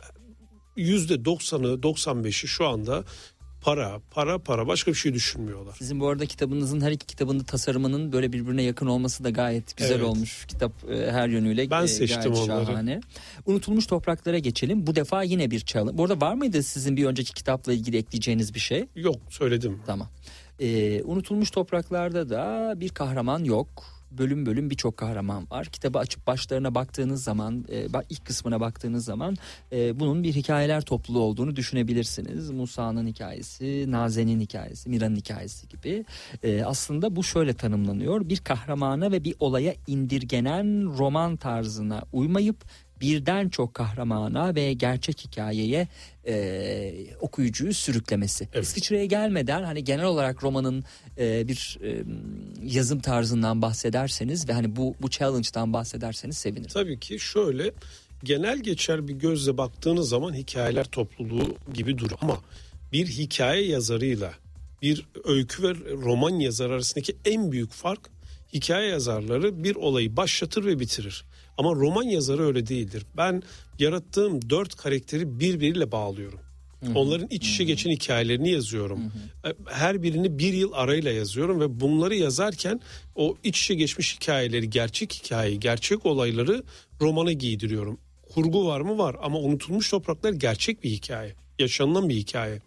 [0.76, 3.04] yüzde doksanı, 95'i şu anda
[3.62, 5.76] para, para, para başka bir şey düşünmüyorlar.
[5.78, 9.96] Sizin bu arada kitabınızın her iki kitabında tasarımının böyle birbirine yakın olması da gayet güzel
[9.96, 10.04] Evet.
[10.06, 10.46] olmuş.
[10.48, 12.66] Kitap e, her yönüyle Ben e, seçtim gayet onları.
[12.66, 13.02] şahane.
[13.46, 14.88] Unutulmuş topraklara geçelim.
[14.88, 15.98] Bu defa yine bir challenge.
[15.98, 18.86] Bu arada var mıydı sizin bir önceki kitapla ilgili ekleyeceğiniz bir şey?
[18.96, 19.80] Yok söyledim.
[19.86, 20.08] Tamam.
[20.60, 23.68] Ee, unutulmuş topraklarda da bir kahraman yok.
[24.12, 25.66] Bölüm bölüm birçok kahraman var.
[25.66, 29.36] Kitabı açıp başlarına baktığınız zaman, e, ilk kısmına baktığınız zaman
[29.72, 32.52] e, bunun bir hikayeler topluluğu olduğunu düşünebilrsiniz.
[32.52, 36.06] Musa'nın hikayesi, Nazen'in hikayesi, Mira'nın hikayesi gibi.
[36.44, 38.30] E, aslında bu şöyle tanımlanıyor.
[38.30, 42.66] Bir kahramana ve bir olaya indirgenen roman tarzına uymayıp
[43.02, 45.88] birden çok kahramana ve gerçek hikayeye
[46.28, 48.48] e, okuyucuyu sürüklemesi.
[48.54, 48.66] Evet.
[48.66, 50.84] İsviçre'ye gelmeden hani genel olarak romanın
[51.18, 52.04] e, bir e,
[52.64, 56.70] yazım tarzından bahsederseniz ve hani bu bu challenge'dan bahsederseniz sevinirim.
[56.74, 57.72] Tabii ki şöyle
[58.24, 62.42] genel geçer bir gözle baktığınız zaman hikayeler topluluğu gibi durur ama
[62.94, 64.34] bir hikaye yazarıyla
[64.82, 68.10] bir öykü ve roman yazarı arasındaki en büyük fark
[68.54, 71.26] hikaye yazarları bir olayı başlatır ve bitirir.
[71.58, 73.06] Ama roman yazarı öyle değildir.
[73.18, 73.44] Ben
[73.80, 76.40] yarattığım dört karakteri birbiriyle bağlıyorum.
[76.96, 79.00] Onların iç içe geçen hikayelerini yazıyorum.
[79.70, 82.82] Her birini bir yıl arayla yazıyorum ve bunları yazarken
[83.16, 86.64] o iç içe geçmiş hikayeleri, gerçek hikayeyi, gerçek olayları
[87.02, 88.00] romana giydiriyorum.
[88.34, 88.98] Kurgu var mı?
[88.98, 91.36] Var ama unutulmuş topraklar gerçek bir hikaye.
[91.60, 92.60] Yaşanılan bir hikaye.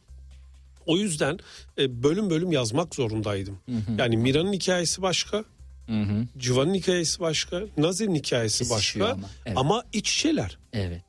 [0.87, 1.39] O yüzden
[1.79, 3.59] e, bölüm bölüm yazmak zorundaydım.
[3.99, 5.45] Yani Mira'nın hikayesi başka,
[5.87, 6.27] Hı hı.
[6.39, 9.59] Civan'ın hikayesi başka, Nazir'in hikayesi Kesişiyor başka ama, evet.
[9.59, 10.59] ama iç içeler.
[10.73, 11.03] Evet.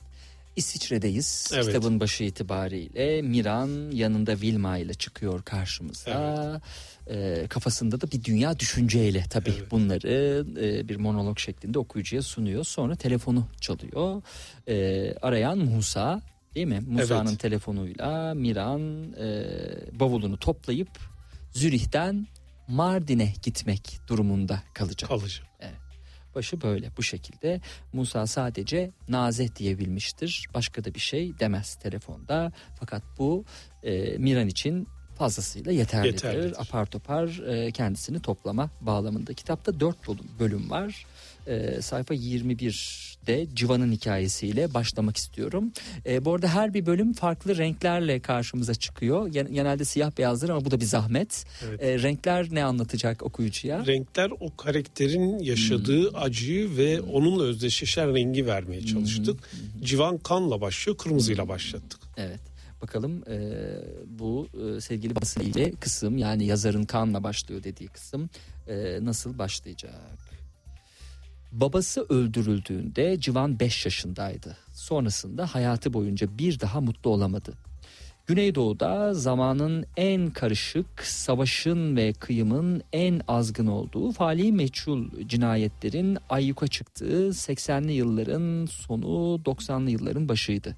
[0.56, 1.52] İsviçre'deyiz.
[1.54, 1.66] Evet.
[1.66, 6.62] Kitabın başı itibariyle Miran yanında Vilma ile çıkıyor karşımıza.
[7.10, 9.72] Ee, kafasında da bir dünya düşünceyle tabii Evet.
[9.72, 12.64] bunları e, bir monolog şeklinde okuyucuya sunuyor.
[12.64, 14.22] Sonra telefonu çalıyor.
[14.68, 16.22] Ee, arayan Musa
[16.56, 16.80] değil mi?
[16.88, 17.40] Musa'nın Evet.
[17.40, 19.46] telefonuyla Miran e,
[20.00, 20.90] bavulunu toplayıp
[21.54, 22.28] Zürih'ten
[22.68, 25.10] Mardin'e gitmek durumunda kalacak.
[25.10, 25.48] Kalacak.
[26.36, 27.62] Başı böyle bu şekilde.
[27.94, 30.46] Musa sadece Naze diyebilmiştir.
[30.54, 32.52] Başka da bir şey demez telefonda.
[32.80, 33.46] Fakat bu
[33.84, 36.14] e, Miran için fazlasıyla yeterlidir.
[36.14, 36.62] Yeterlidir.
[36.62, 39.34] Apar topar e, kendisini toplama bağlamında.
[39.34, 41.06] Kitapta dört bölüm, bölüm var.
[41.48, 45.72] E, sayfa 21'de Civan'ın hikayesiyle başlamak istiyorum.
[46.06, 49.28] E, bu arada her bir bölüm farklı renklerle karşımıza çıkıyor.
[49.28, 51.46] Gen- Genelde siyah beyazdır ama bu da bir zahmet.
[51.68, 51.84] Evet.
[51.84, 53.86] E, renkler ne anlatacak okuyucuya?
[53.86, 56.22] Renkler o karakterin yaşadığı Hmm.
[56.24, 58.88] acıyı ve onunla özdeşleşen rengi vermeye Hmm.
[58.88, 59.40] çalıştık.
[59.84, 62.00] Civan kanla başlıyor, kırmızıyla başlattık.
[62.18, 62.40] Evet.
[62.82, 63.40] Bakalım e,
[64.08, 68.30] bu e, sevgili basın ile kısım yani yazarın kanla başlıyor dediği kısım
[68.68, 69.96] e, nasıl başlayacak?
[71.52, 74.58] Babası öldürüldüğünde Civan 5 yaşındaydı.
[74.74, 77.54] Sonrasında hayatı boyunca bir daha mutlu olamadı.
[78.28, 87.30] Güneydoğu'da zamanın en karışık, savaşın ve kıyımın en azgın olduğu fali meçhul cinayetlerin ayyuka çıktığı
[87.30, 90.76] 80'li yılların sonu 90'lı yılların başıydı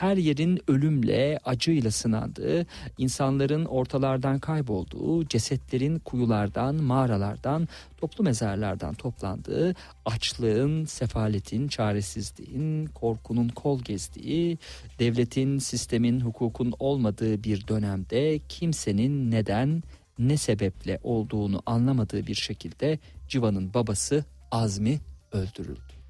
[0.00, 2.66] her yerin ölümle, acıyla sınandığı,
[2.98, 9.74] insanların ortalardan kaybolduğu, cesetlerin kuyulardan, mağaralardan, toplu mezarlardan toplandığı,
[10.04, 14.58] açlığın, sefaletin, çaresizliğin, korkunun kol gezdiği,
[14.98, 19.82] devletin, sistemin, hukukun olmadığı bir dönemde kimsenin neden,
[20.18, 25.00] ne sebeple olduğunu anlamadığı bir şekilde Civan'ın babası Azmi
[25.32, 26.01] öldürüldü.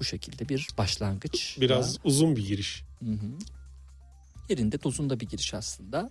[0.00, 1.56] Bu şekilde bir başlangıç.
[1.60, 2.84] Biraz uzun bir giriş.
[3.00, 3.38] Hı hı.
[4.48, 6.10] Yerinde dozunda bir giriş aslında.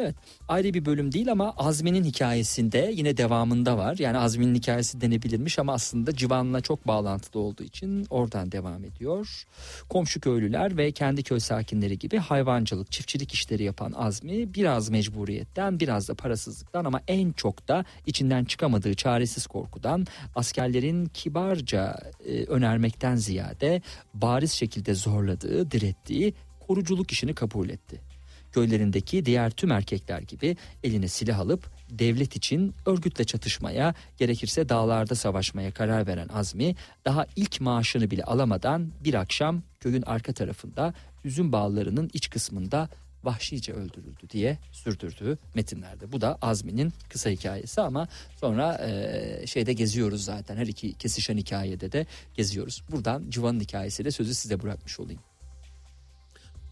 [0.00, 0.14] Evet
[0.48, 3.96] ayrı bir bölüm değil ama Azmi'nin hikayesinde yine devamında var.
[3.98, 9.44] Yani Azmi'nin hikayesi denebilirmiş ama aslında Civan'la çok bağlantılı olduğu için oradan devam ediyor.
[9.88, 16.08] Komşu köylüler ve kendi köy sakinleri gibi hayvancılık, çiftçilik işleri yapan Azmi biraz mecburiyetten biraz
[16.08, 23.82] da parasızlıktan ama en çok da içinden çıkamadığı çaresiz korkudan askerlerin kibarca e, önermekten ziyade
[24.14, 26.34] bariz şekilde zorladığı, direttiği
[26.66, 28.07] koruculuk işini kabul etti
[28.52, 35.70] köylerindeki diğer tüm erkekler gibi eline silah alıp devlet için örgütle çatışmaya, gerekirse dağlarda savaşmaya
[35.70, 42.10] karar veren Azmi daha ilk maaşını bile alamadan bir akşam köyün arka tarafında üzüm bağlarının
[42.12, 42.88] iç kısmında
[43.24, 46.12] vahşice öldürüldü diye sürdürdüğü metinlerde.
[46.12, 51.92] Bu da Azmi'nin kısa hikayesi ama sonra e, şeyde geziyoruz zaten her iki kesişen hikayede
[51.92, 52.82] de geziyoruz.
[52.90, 55.20] Buradan Civan'ın hikayesiyle sözü size bırakmış olayım.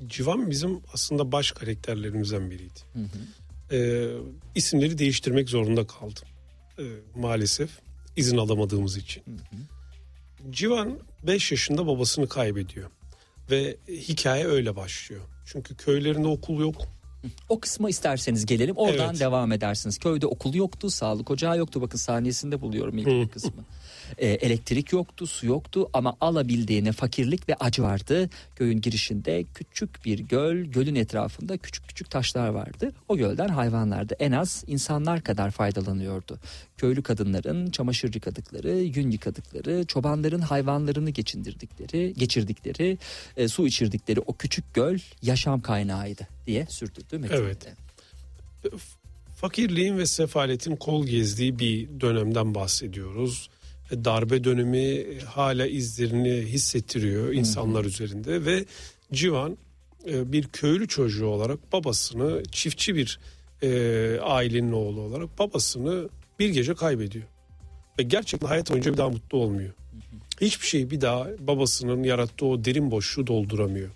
[0.07, 2.81] Civan bizim aslında baş karakterlerimizden biriydi.
[3.73, 4.07] Ee,
[4.55, 6.23] isimleri değiştirmek zorunda kaldım.
[6.79, 6.83] Ee,
[7.17, 7.71] maalesef
[8.17, 9.23] izin alamadığımız için.
[10.51, 12.91] Civan 5 yaşında babasını kaybediyor.
[13.51, 15.23] Ve hikaye öyle başlıyor.
[15.47, 16.83] Çünkü köylerinde okul yok.
[17.49, 18.77] O kısma isterseniz gelelim.
[18.77, 19.21] Oradan Evet.
[19.21, 19.99] devam edersiniz.
[19.99, 21.81] Köyde okul yoktu, sağlık ocağı yoktu.
[21.81, 23.51] Bakın saniyesinde buluyorum ilk kısmı.
[24.19, 28.31] Ee, elektrik yoktu, su yoktu ama alabildiğine fakirlik ve acı vardı.
[28.57, 32.93] Köyün girişinde küçük bir göl, gölün etrafında küçük küçük taşlar vardı.
[33.09, 36.39] O gölden hayvanlar da en az insanlar kadar faydalanıyordu.
[36.77, 42.99] Köylü kadınların çamaşır yıkadıkları, yün yıkadıkları, çobanların hayvanlarını geçindirdikleri, geçirdikleri,
[43.37, 47.41] e, su içirdikleri o küçük göl yaşam kaynağıydı diye sürdürdü metinde.
[47.41, 47.67] Evet.
[49.37, 53.51] Fakirliğin ve sefaletin kol gezdiği bir dönemden bahsediyoruz.
[53.91, 58.65] Darbe dönemi hala izlerini hissettiriyor insanlar üzerinde ve
[59.13, 59.59] Civan
[60.09, 63.19] e, bir köylü çocuğu olarak babasını çiftçi bir
[63.63, 67.25] e, ailenin oğlu olarak babasını bir gece kaybediyor.
[67.99, 69.73] Ve gerçekten hayat boyunca bir daha mutlu olmuyor.
[70.41, 73.91] Hiçbir şey bir daha babasının yarattığı o derin boşluğu dolduramıyor.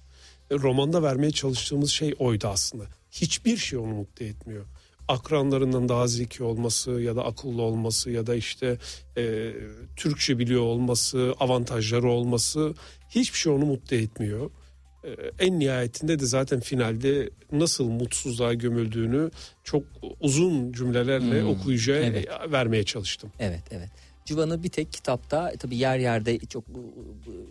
[0.51, 2.85] E, romanda vermeye çalıştığımız şey oydu aslında.
[3.11, 4.65] Hiçbir şey onu mutlu etmiyor.
[5.11, 8.79] Akranlarından daha zeki olması ya da akıllı olması ya da işte
[9.17, 9.53] e,
[9.97, 12.75] Türkçe biliyor olması, avantajları olması
[13.09, 14.51] hiçbir şey onu mutlu etmiyor.
[15.05, 19.31] E, en nihayetinde de zaten finalde nasıl mutsuzluğa gömüldüğünü
[19.65, 19.83] çok
[20.21, 22.29] uzun cümlelerle Hmm, okuyucuya evet.
[22.53, 23.33] vermeye çalıştım.
[23.39, 23.91] Evet evet.
[24.25, 26.95] Civan'ı bir tek kitapta tabii yer yerde çok bu-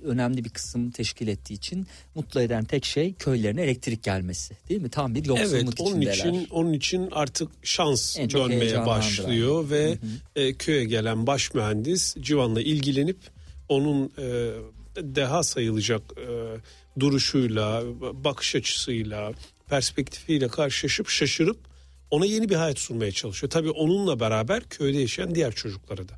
[0.05, 4.89] önemli bir kısım teşkil ettiği için mutlu eden tek şey köylerine elektrik gelmesi değil mi?
[4.89, 6.13] Tam bir yoksulluk Evet onun içindeler.
[6.13, 9.97] için onun için artık şans En dönmeye başlıyor ve
[10.35, 13.17] e, köye gelen baş mühendis Civan'la ilgilenip
[13.69, 14.51] onun e,
[14.97, 16.25] deha sayılacak e,
[16.99, 17.83] duruşuyla,
[18.23, 19.31] bakış açısıyla,
[19.69, 21.57] perspektifiyle karşılaşıp şaşırıp
[22.11, 23.49] ona yeni bir hayat sunmaya çalışıyor.
[23.49, 26.13] Tabii onunla beraber köyde yaşayan diğer çocukları da.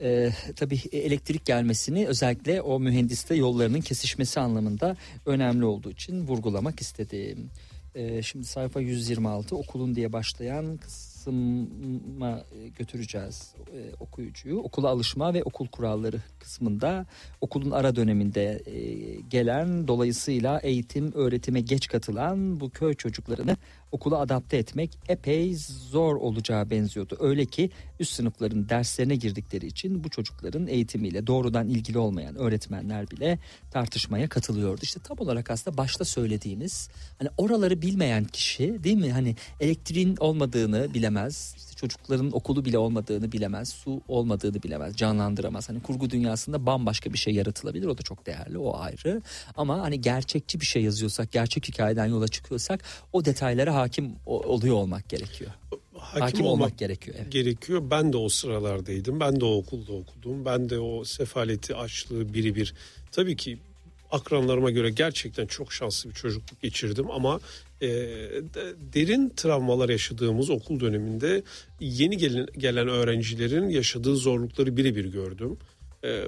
[0.00, 7.50] Ee, tabii elektrik gelmesini özellikle o mühendiste yollarının kesişmesi anlamında önemli olduğu için vurgulamak istedim.
[7.94, 14.58] Ee, şimdi sayfa 126 okulun diye başlayan kısma e, götüreceğiz e, okuyucuyu.
[14.58, 17.06] Okula alışma ve okul kuralları kısmında
[17.40, 23.56] okulun ara döneminde e, gelen dolayısıyla eğitim öğretime geç katılan bu köy çocuklarını
[23.92, 25.54] okula adapte etmek epey
[25.90, 27.16] zor olacağı benziyordu.
[27.20, 33.38] Öyle ki üst sınıfların derslerine girdikleri için bu çocukların eğitimiyle doğrudan ilgili olmayan öğretmenler bile
[33.70, 34.80] tartışmaya katılıyordu.
[34.82, 39.12] İşte tam olarak aslında başta söylediğimiz hani oraları bilmeyen kişi değil mi?
[39.12, 41.56] Hani elektriğin olmadığını bilemez.
[41.80, 43.68] Çocukların okulu bile olmadığını bilemez.
[43.68, 44.96] Su olmadığını bilemez.
[44.96, 45.68] Canlandıramaz.
[45.68, 47.86] Hani kurgu dünyasında bambaşka bir şey yaratılabilir.
[47.86, 48.58] O da çok değerli.
[48.58, 49.22] O ayrı.
[49.56, 55.08] Ama hani gerçekçi bir şey yazıyorsak, gerçek hikayeden yola çıkıyorsak o detaylara hakim oluyor olmak
[55.08, 55.50] gerekiyor.
[55.94, 57.16] Hakim, hakim olmak, olmak gerekiyor.
[57.20, 57.32] Evet.
[57.32, 57.82] Gerekiyor.
[57.90, 59.20] Ben de o sıralardaydım.
[59.20, 60.44] Ben de o okulda okudum.
[60.44, 62.74] Ben de o sefaleti, açlığı biri bir.
[63.12, 63.58] Tabii ki
[64.10, 67.40] akranlarıma göre gerçekten çok şanslı bir çocukluk geçirdim ama
[67.82, 67.88] e,
[68.94, 71.42] derin travmalar yaşadığımız okul döneminde
[71.80, 75.58] yeni gelen, gelen öğrencilerin yaşadığı zorlukları birebir gördüm.
[76.04, 76.24] E,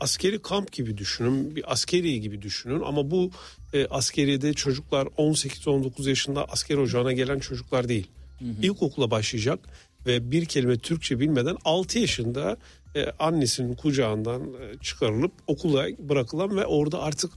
[0.00, 3.30] askeri kamp gibi düşünün, bir askeri gibi düşünün ama bu
[3.72, 8.06] e, askeriyede çocuklar 18-19 yaşında asker ocağına gelen çocuklar değil.
[8.38, 8.48] Hı hı.
[8.62, 9.58] İlkokula başlayacak
[10.06, 12.56] ve bir kelime Türkçe bilmeden 6 yaşında
[12.94, 17.30] e, annesinin kucağından e, çıkarılıp okula bırakılan ve orada artık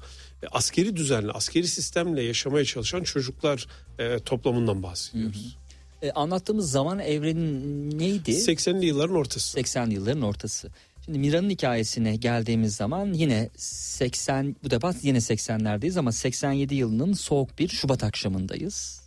[0.52, 3.68] askeri düzenle, askeri sistemle yaşamaya çalışan çocuklar
[4.00, 5.58] e, toplamından bahsediyoruz.
[6.02, 6.10] Hı hı.
[6.10, 8.32] E, anlattığımız zaman evreni neydi?
[8.32, 9.60] 80'li yılların ortası.
[9.60, 10.70] 80'li yılların ortası.
[11.06, 17.60] Şimdi Mira'nın hikayesine geldiğimiz zaman yine 80 bu defa yine 80'lerdeyiz ama 87 yılının soğuk
[17.60, 19.02] bir Şubat akşamındayız.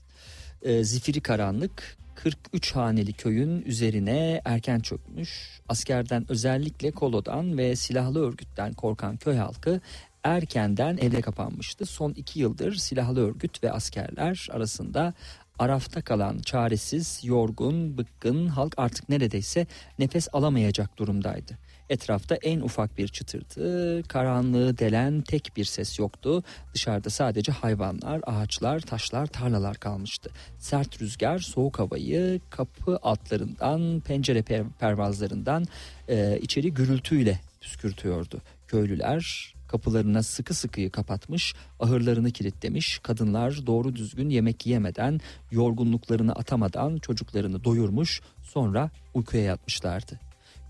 [0.62, 5.60] E, zifiri karanlık 43 haneli köyün üzerine erken çökmüş.
[5.68, 9.80] Askerden özellikle kolodan ve silahlı örgütten korkan köy halkı
[10.24, 11.86] erkenden eve kapanmıştı.
[11.86, 15.14] Son iki yıldır silahlı örgüt ve askerler arasında
[15.58, 19.66] arafta kalan çaresiz, yorgun, bıkkın halk artık neredeyse
[19.98, 21.58] nefes alamayacak durumdaydı.
[21.88, 26.42] Etrafta en ufak bir çıtırtı, karanlığı delen tek bir ses yoktu.
[26.74, 30.30] Dışarıda sadece hayvanlar, ağaçlar, taşlar, tarlalar kalmıştı.
[30.58, 34.42] Sert rüzgar soğuk havayı kapı altlarından, pencere
[34.80, 35.64] pervazlarından
[36.08, 38.40] e, içeri gürültüyle püskürtüyordu.
[38.68, 47.64] Köylüler kapılarına sıkı sıkıyı kapatmış, ahırlarını kilitlemiş, kadınlar doğru düzgün yemek yemeden, yorgunluklarını atamadan çocuklarını
[47.64, 50.20] doyurmuş, sonra uykuya yatmışlardı.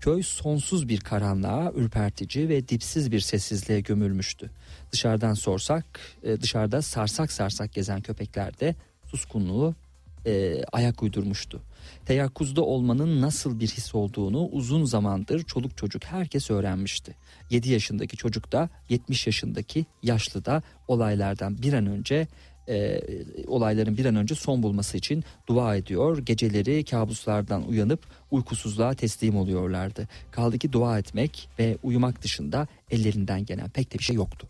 [0.01, 4.51] Köy sonsuz bir karanlığa, ürpertici ve dipsiz bir sessizliğe gömülmüştü.
[4.91, 5.85] Dışarıdan sorsak,
[6.23, 9.75] e, dışarıda sarsak sarsak gezen köpekler de suskunluğu
[10.25, 11.61] e, ayak uydurmuştu.
[12.05, 17.15] Teyakkuzda olmanın nasıl bir his olduğunu uzun zamandır çoluk çocuk herkes öğrenmişti.
[17.49, 22.27] 7 yaşındaki çocuk da 70 yaşındaki yaşlı da olaylardan bir an önce
[22.69, 23.01] e,
[23.47, 26.17] olayların bir an önce son bulması için dua ediyor.
[26.17, 30.07] Geceleri kabuslardan uyanıp uykusuzluğa teslim oluyorlardı.
[30.31, 34.47] Kaldı ki dua etmek ve uyumak dışında ellerinden gelen pek de bir şey yoktu.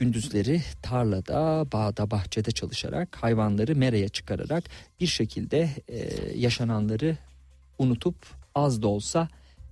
[0.00, 4.64] Gündüzleri tarlada, bağda, bahçede çalışarak hayvanları mereye çıkararak
[5.00, 5.98] bir şekilde e,
[6.38, 7.16] yaşananları
[7.78, 8.14] unutup
[8.54, 9.28] az da olsa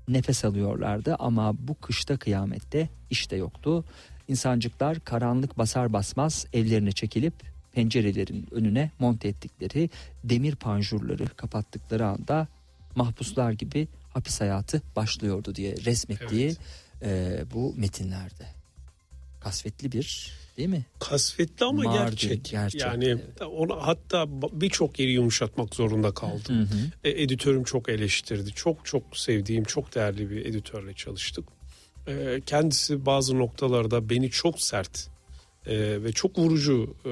[0.09, 3.85] nefes alıyorlardı ama bu kışta kıyamette işte yoktu.
[4.29, 7.35] İnsancıklar karanlık basar basmaz evlerine çekilip
[7.73, 9.91] pencerelerin önüne monte ettikleri
[10.25, 12.49] demir panjurları kapattıkları anda
[12.97, 16.55] mahpuslar gibi hapis hayatı başlıyordu diye resmettiği
[17.03, 17.43] evet.
[17.43, 18.58] e, bu metinlerde.
[19.48, 20.87] Kasvetli bir değil mi?
[20.98, 22.44] Kasvetli ama Mardin, gerçek.
[22.44, 22.80] gerçek.
[22.80, 23.42] Yani evet.
[23.42, 26.56] onu hatta birçok yeri yumuşatmak zorunda kaldım.
[26.56, 26.90] Hı hı.
[27.04, 28.50] E, editörüm çok eleştirdi.
[28.50, 31.44] Çok çok sevdiğim, çok değerli bir editörle çalıştık.
[32.06, 35.08] E, kendisi bazı noktalarda beni çok sert
[35.66, 37.11] e, ve çok vurucu e,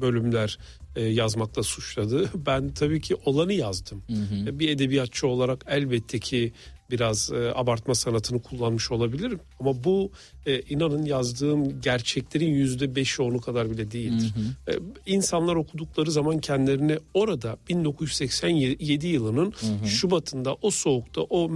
[0.00, 0.58] bölümler
[0.96, 2.30] e, yazmakla suçladı.
[2.46, 4.02] Ben tabii ki olanı yazdım.
[4.06, 4.58] Hı hı.
[4.58, 6.52] Bir edebiyatçı olarak elbette ki
[6.90, 9.40] biraz e, abartma sanatını kullanmış olabilirim.
[9.60, 10.10] Ama bu
[10.46, 14.34] e, inanın yazdığım gerçeklerin yüzde beş onu kadar bile değildir.
[14.66, 14.76] Hı hı.
[14.76, 19.88] E, insanlar okudukları zaman kendilerini orada 1987 yılının hı hı.
[19.88, 21.50] Şubat'ında o soğukta o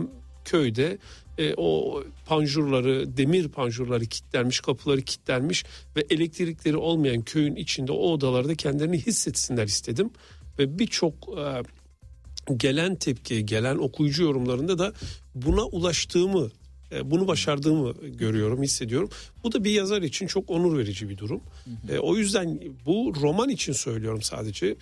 [0.44, 0.98] köyde
[1.38, 5.64] e, o panjurları, demir panjurları kilitlenmiş, kapıları kilitlenmiş
[5.96, 10.10] ve elektrikleri olmayan köyün içinde o odalarda kendilerini hissetsinler istedim.
[10.58, 11.62] Ve birçok e,
[12.56, 14.92] gelen tepki, gelen okuyucu yorumlarında da
[15.34, 16.50] buna ulaştığımı,
[16.92, 19.10] e, bunu başardığımı görüyorum, hissediyorum.
[19.44, 21.40] Bu da bir yazar için çok onur verici bir durum.
[21.64, 21.96] Hı hı.
[21.96, 24.76] E, o yüzden bu roman için söylüyorum sadece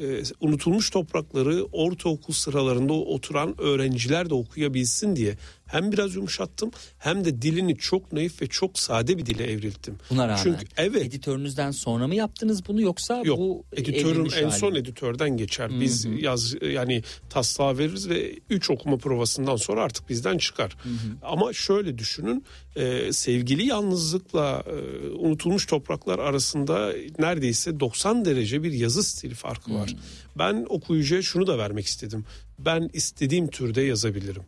[0.00, 5.36] e, unutulmuş toprakları ortaokul sıralarında oturan öğrenciler de okuyabilsin diye
[5.74, 9.98] hem biraz yumuşattım hem de dilini çok naif ve çok sade bir dile evrilttim.
[10.10, 10.42] Buna rağmen.
[10.42, 11.02] Çünkü evet.
[11.02, 15.80] Editörünüzden sonra mı yaptınız bunu yoksa Yok, bu editörün evrilmiş en hali son editörden geçer.
[15.80, 20.76] Biz yaz yani taslağı veririz ve 3 okuma provasından sonra artık bizden çıkar.
[21.22, 22.44] Ama şöyle düşünün
[22.76, 29.96] e, sevgili yalnızlıkla e, unutulmuş topraklar arasında neredeyse 90 derece bir yazı stili farkı var.
[30.38, 32.24] Ben okuyucuya şunu da vermek istedim.
[32.58, 34.42] Ben istediğim türde yazabilirim.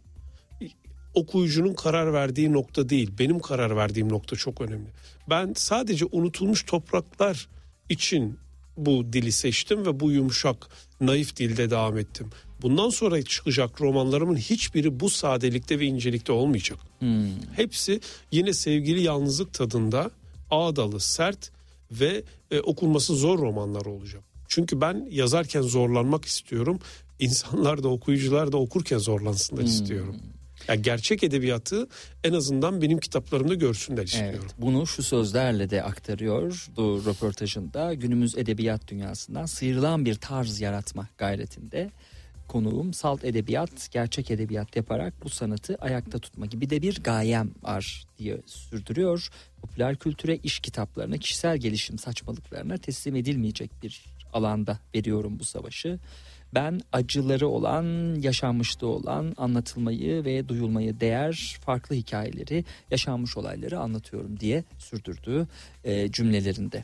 [1.17, 4.89] Okuyucunun karar verdiği nokta değil, benim karar verdiğim nokta çok önemli.
[5.31, 7.49] Ben sadece unutulmuş topraklar
[7.89, 8.39] için
[8.77, 10.69] bu dili seçtim ve bu yumuşak,
[11.01, 12.31] naif dilde devam ettim.
[12.63, 16.79] Bundan sonra çıkacak romanlarımın hiçbiri bu sadelikte ve incelikte olmayacak.
[17.57, 18.01] Hepsi
[18.33, 20.11] yine sevgili yalnızlık tadında
[20.51, 21.51] ağdalı, sert
[21.91, 24.23] ve e, okunması zor romanlar olacak.
[24.49, 26.79] Çünkü ben yazarken zorlanmak istiyorum.
[27.19, 30.17] İnsanlar da okuyucular da okurken zorlansınlar istiyorum.
[30.69, 31.89] Yani gerçek edebiyatı
[32.25, 34.41] en azından benim kitaplarımda görsünler istiyorum.
[34.43, 37.95] Evet, bunu şu sözlerle de aktarıyor bu röportajında.
[37.95, 41.91] Günümüz edebiyat dünyasından sıyrılan bir tarz yaratma gayretinde
[42.49, 48.05] konuğum salt edebiyat, gerçek edebiyat yaparak bu sanatı ayakta tutma gibi de bir gayem var
[48.19, 49.29] diye sürdürüyor.
[49.61, 55.99] Popüler kültüre, iş kitaplarına, kişisel gelişim saçmalıklarına teslim edilmeyecek bir alanda veriyorum bu savaşı.
[56.55, 64.65] Ben acıları olan, yaşanmışlığı olan, anlatılmayı ve duyulmayı değer farklı hikayeleri, yaşanmış olayları anlatıyorum diye
[64.79, 65.47] sürdürdüğü
[65.85, 66.83] e, cümlelerinde.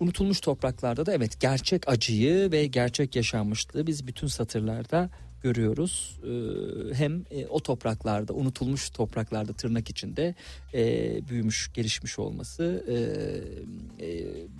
[0.00, 5.10] Unutulmuş topraklarda da evet gerçek acıyı ve gerçek yaşanmışlığı biz bütün satırlarda
[5.42, 6.20] görüyoruz.
[6.24, 10.34] Ee, hem e, o topraklarda unutulmuş topraklarda tırnak içinde
[10.74, 10.82] e,
[11.28, 12.96] büyümüş gelişmiş olması e,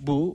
[0.07, 0.33] bu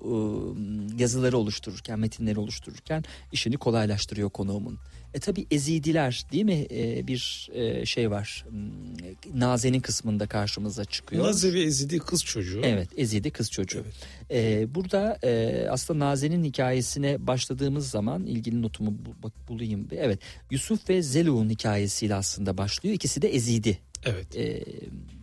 [0.99, 4.79] yazıları oluştururken metinleri oluştururken işini kolaylaştırıyor konuğumun.
[5.15, 11.25] E tabi ezidiler değil mi E, bir e, şey var Hmm, Naze'nin kısmında karşımıza çıkıyor.
[11.25, 12.61] Naze ve Ezidi kız çocuğu.
[12.65, 13.85] Evet Ezidi kız çocuğu.
[14.31, 19.89] Ee, burada e, aslında Naze'nin hikayesine başladığımız zaman ilgili notumu bak, bulayım.
[19.97, 20.19] Evet
[20.51, 22.95] Yusuf ve Zeluk'un hikayesiyle aslında başlıyor.
[22.95, 24.37] İkisi de Ezidi Evet.
[24.37, 24.65] e,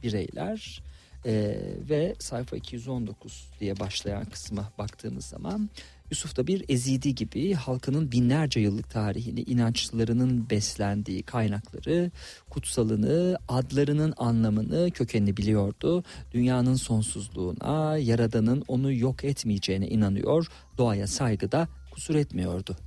[0.04, 0.82] bireyler.
[1.26, 1.58] E,
[1.90, 5.70] ve sayfa 219 diye başlayan kısma baktığımız zaman
[6.12, 12.12] Yusuf da bir ezidi gibi halkının binlerce yıllık tarihini, inançlarının beslendiği kaynakları,
[12.50, 16.04] kutsalını, adlarının anlamını, kökenini biliyordu.
[16.32, 20.48] Dünyanın sonsuzluğuna, yaradanın onu yok etmeyeceğine inanıyor,
[20.78, 22.78] doğaya saygıda kusur etmiyordu.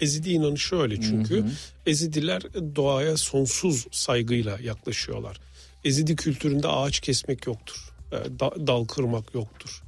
[0.00, 1.44] Ezidi inanışı öyle çünkü
[1.86, 2.42] Ezidiler
[2.76, 5.40] doğaya sonsuz saygıyla yaklaşıyorlar.
[5.84, 7.97] Ezidi kültüründe ağaç kesmek yoktur.
[8.12, 9.82] E, da- Dal kırmak yoktur.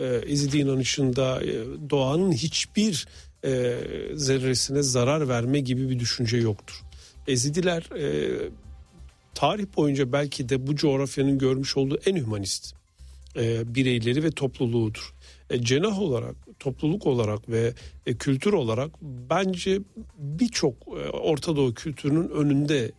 [0.00, 1.54] E, Ezidi inanışında e,
[1.90, 3.06] doğanın hiçbir
[3.44, 3.78] e,
[4.14, 6.82] zerresine zarar verme gibi bir düşünce yoktur.
[7.28, 8.38] Ezidiler e,
[9.34, 12.74] tarih boyunca belki de bu coğrafyanın görmüş olduğu en hümanist
[13.36, 15.14] e, bireyleri ve topluluğudur.
[15.60, 17.72] Cenah olarak, topluluk olarak ve
[18.18, 19.80] kültür olarak bence
[20.18, 22.92] birçok Orta Doğu kültürünün önünde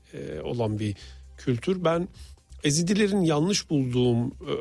[0.43, 0.95] olan bir
[1.37, 1.83] kültür.
[1.85, 2.07] Ben
[2.63, 4.55] Ezidilerin yanlış bulduğum e,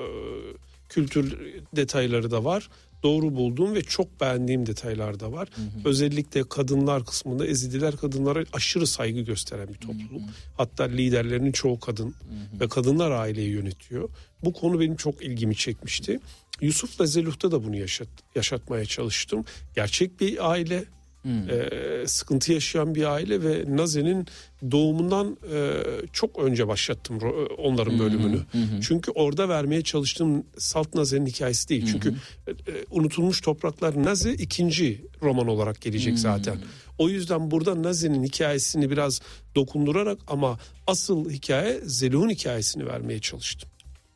[0.88, 1.38] kültür
[1.76, 2.68] detayları da var.
[3.02, 5.48] Doğru bulduğum ve çok beğendiğim detaylar da var.
[5.84, 10.22] Özellikle kadınlar kısmında Ezidiler kadınlara aşırı saygı gösteren bir topluluk.
[10.56, 12.14] Hatta liderlerinin çoğu kadın
[12.60, 14.08] ve kadınlar aileyi yönetiyor.
[14.44, 16.20] Bu konu benim çok ilgimi çekmişti.
[16.60, 19.44] Yusuf ve Zeluh'ta da bunu yaşat, yaşatmaya çalıştım.
[19.74, 20.84] Gerçek bir aile,
[21.24, 24.26] e, sıkıntı yaşayan bir aile ve Naze'nin
[24.70, 27.18] doğumundan e, çok önce başlattım
[27.58, 28.40] onların bölümünü.
[28.82, 31.86] Çünkü orada vermeye çalıştığım Salt Naze'nin hikayesi değil.
[31.92, 32.14] Çünkü
[32.46, 32.54] e, e,
[32.90, 36.58] unutulmuş topraklar Naze ikinci roman olarak gelecek zaten.
[36.98, 39.20] O yüzden burada Naze'nin hikayesini biraz
[39.54, 43.70] dokundurarak ama asıl hikaye Zeluh'un hikayesini vermeye çalıştım.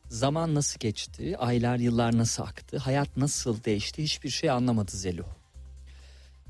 [0.09, 5.25] Zaman nasıl geçti, aylar yıllar nasıl aktı, hayat nasıl değişti hiçbir şey anlamadı Zelu.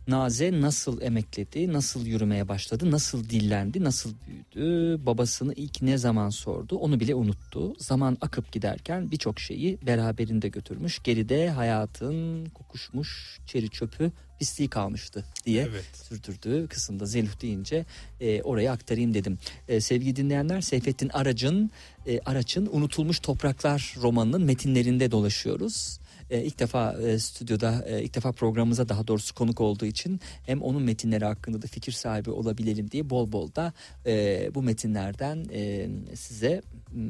[0.08, 6.76] Naze nasıl emekledi, nasıl yürümeye başladı, nasıl dillendi, nasıl büyüdü, babasını ilk ne zaman sordu
[6.78, 7.74] onu bile unuttu.
[7.78, 11.04] Zaman akıp giderken birçok şeyi beraberinde götürmüş.
[11.04, 15.86] Geride hayatın kokuşmuş çeri çöpü pisliği kalmıştı diye Evet.
[15.94, 17.86] sürdürdüğü kısımda Zeluh deyince
[18.22, 19.38] e, oraya aktarayım dedim.
[19.68, 21.72] E, sevgili dinleyenler Seyfettin Araç'ın
[22.08, 26.00] e, Araç'ın Unutulmuş Topraklar romanının metinlerinde dolaşıyoruz.
[26.30, 30.62] E, ilk defa e, stüdyoda e, ilk defa programımıza daha doğrusu konuk olduğu için hem
[30.62, 33.74] onun metinleri hakkında da fikir sahibi olabilelim diye bol bol da
[34.06, 36.62] e, bu metinlerden e, size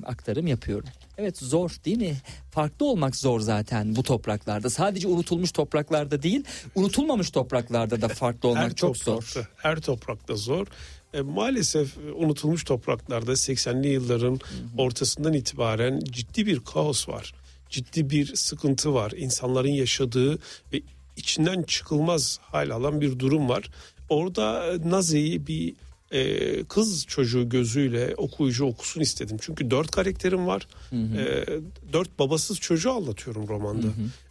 [0.05, 0.89] aktarım yapıyorum.
[1.18, 2.15] Evet zor değil mi?
[2.51, 4.70] Farklı olmak zor zaten bu topraklarda.
[4.70, 6.43] Sadece unutulmuş topraklarda değil,
[6.76, 9.22] unutulmamış topraklarda da farklı olmak çok zor.
[9.22, 10.68] toprakta, Her toprakta zor.
[11.13, 14.39] e, maalesef unutulmuş topraklarda 80'li yılların
[14.78, 17.34] ortasından itibaren ciddi bir kaos var.
[17.70, 19.11] Ciddi bir sıkıntı var.
[19.18, 20.39] İnsanların yaşadığı
[20.74, 20.82] ve
[21.18, 23.70] içinden çıkılmaz hal alan bir durum var.
[24.09, 25.74] Orada Nazi'yi bir
[26.11, 29.38] e, kız çocuğu gözüyle okuyucu okusun istedim.
[29.41, 30.68] Çünkü dört karakterim var.
[30.93, 31.45] E,
[31.93, 33.88] dört babasız çocuğu anlatıyorum romanda.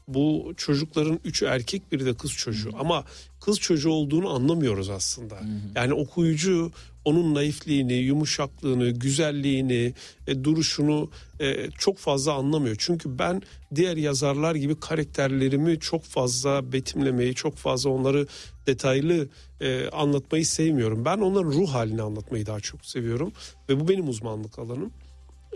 [0.08, 2.70] Bu çocukların üçü erkek biri de kız çocuğu.
[2.78, 3.04] Ama
[3.40, 5.40] kız çocuğu olduğunu anlamıyoruz aslında.
[5.74, 6.72] Yani okuyucu
[7.04, 9.94] onun naifliğini, yumuşaklığını, güzelliğini,
[10.26, 12.76] e, duruşunu e, çok fazla anlamıyor.
[12.78, 13.42] Çünkü ben
[13.74, 18.26] diğer yazarlar gibi karakterlerimi çok fazla betimlemeyi, çok fazla onları
[18.66, 19.28] detaylı
[19.60, 21.04] e, anlatmayı sevmiyorum.
[21.04, 23.32] Ben onların ruh halini anlatmayı daha çok seviyorum
[23.68, 24.92] ve bu benim uzmanlık alanım.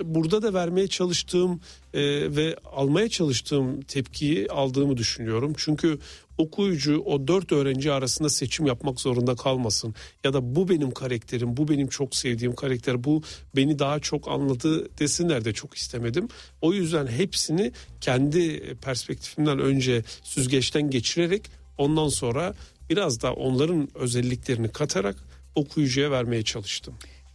[0.04, 1.60] Burada da vermeye çalıştığım
[1.94, 2.00] e,
[2.36, 5.52] ve almaya çalıştığım tepkiyi aldığımı düşünüyorum.
[5.56, 5.98] Çünkü
[6.38, 9.94] okuyucu o dört öğrenci arasında seçim yapmak zorunda kalmasın.
[10.24, 13.22] Ya da bu benim karakterim, bu benim çok sevdiğim karakter, bu
[13.56, 16.28] beni daha çok anladı desinler de çok istemedim.
[16.60, 21.42] O yüzden hepsini kendi perspektifimden önce süzgeçten geçirerek
[21.78, 22.54] ondan sonra
[22.90, 25.16] biraz da onların özelliklerini katarak
[25.54, 26.94] okuyucuya vermeye çalıştım.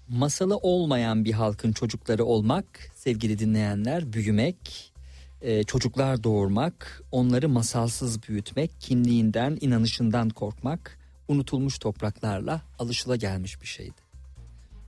[0.09, 4.93] Masalı olmayan bir halkın çocukları olmak, sevgili dinleyenler, büyümek,
[5.41, 14.04] e, çocuklar doğurmak, onları masalsız büyütmek, kimliğinden, inanışından korkmak, unutulmuş topraklarla alışılagelmiş bir şeydi.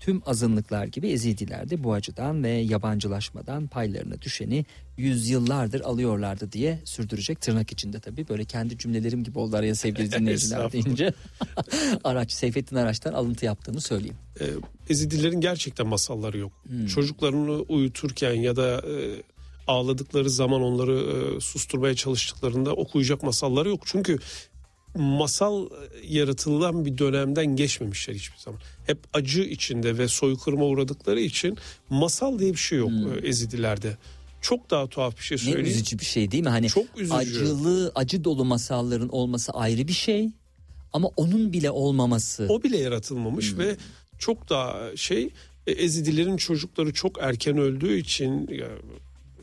[0.07, 4.65] Tüm azınlıklar gibi Ezidiler de bu acıdan ve yabancılaşmadan paylarına düşeni
[4.97, 8.29] yüzyıllardır alıyorlardı diye sürdürecek tırnak içinde tabii.
[8.29, 11.13] Böyle kendi cümlelerim gibi oldu araya sevgili dinleyiciler deyince.
[12.03, 14.15] Araç, Seyfettin Araç'tan alıntı yaptığını söyleyeyim.
[14.39, 14.45] E,
[14.89, 16.51] Ezidilerin gerçekten masalları yok.
[16.67, 16.85] Hmm.
[16.85, 19.23] Çocuklarını uyuturken ya da e,
[19.67, 20.99] ağladıkları zaman onları
[21.37, 23.81] e, susturmaya çalıştıklarında okuyacak masalları yok.
[23.85, 24.19] Çünkü
[24.97, 25.69] masal
[26.07, 28.59] yaratılan bir dönemden geçmemişler hiçbir zaman.
[28.85, 31.57] Hep acı içinde ve soykırıma uğradıkları için
[31.89, 33.25] masal diye bir şey yok hmm.
[33.25, 33.97] ezidilerde.
[34.41, 35.65] Çok daha tuhaf bir şey söyleyeyim.
[35.65, 36.49] Ne üzücü bir şey değil mi?
[36.49, 37.13] Hani Çok üzücü.
[37.13, 40.29] acılı, acı dolu masalların olması ayrı bir şey.
[40.93, 42.45] Ama onun bile olmaması.
[42.49, 43.59] O bile yaratılmamış hmm.
[43.59, 43.77] ve
[44.19, 45.29] çok daha şey
[45.67, 48.49] e, Ezidilerin çocukları çok erken öldüğü için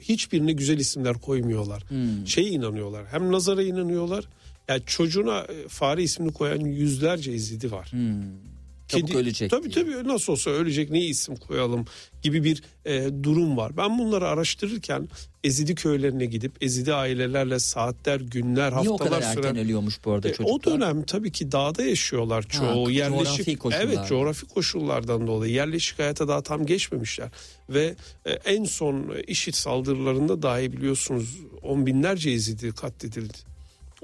[0.00, 1.82] hiçbirine güzel isimler koymuyorlar.
[1.88, 2.26] Hmm.
[2.26, 3.06] Şeye inanıyorlar.
[3.10, 4.28] Hem nazara inanıyorlar.
[4.68, 7.92] Yani çocuğuna e, fare ismini koyan yüzlerce izidi var.
[7.92, 8.54] Hmm.
[8.88, 9.84] Çabuk Kedi, ölecek Tabii diye.
[9.84, 11.86] tabii nasıl olsa ölecek ne isim koyalım
[12.22, 13.76] gibi bir e, durum var.
[13.76, 15.08] Ben bunları araştırırken
[15.44, 19.20] Ezidi köylerine gidip Ezidi ailelerle saatler, günler, Niye haftalar süren...
[19.20, 20.54] Niye o kadar erken ölüyormuş bu arada e, çocuklar?
[20.54, 22.86] O dönem tabii ki dağda yaşıyorlar çoğu.
[22.86, 27.28] Ha, yerleşik, coğrafi Evet coğrafi koşullardan dolayı yerleşik hayata daha tam geçmemişler.
[27.68, 27.94] Ve
[28.24, 33.53] e, en son işit saldırılarında dahi biliyorsunuz on binlerce Ezidi katledildi.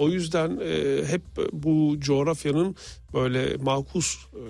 [0.01, 1.23] O yüzden e, hep
[1.53, 2.77] bu coğrafyanın
[3.15, 4.45] böyle makus e,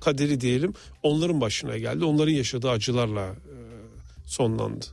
[0.00, 0.72] kaderi diyelim
[1.02, 2.04] onların başına geldi.
[2.04, 3.54] Onların yaşadığı acılarla e,
[4.26, 4.84] sonlandı.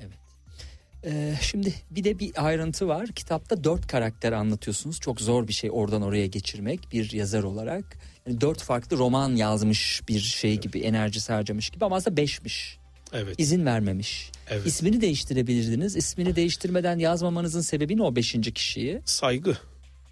[0.00, 0.18] Evet.
[1.04, 3.08] Ee, şimdi bir de bir ayrıntı var.
[3.08, 5.00] Kitapta dört karakter anlatıyorsunuz.
[5.00, 7.84] Çok zor bir şey oradan oraya geçirmek bir yazar olarak.
[8.26, 12.81] Yani dört farklı roman yazmış bir şey gibi, enerjisi harcamış gibi ama aslında beşmiş.
[13.12, 13.34] Evet.
[13.38, 14.30] İzin vermemiş.
[14.50, 14.66] Evet.
[14.66, 15.96] İsmini değiştirebilirdiniz.
[15.96, 19.02] İsmini değiştirmeden yazmamanızın sebebi ne o beşinci kişiyi?
[19.04, 19.56] Saygı.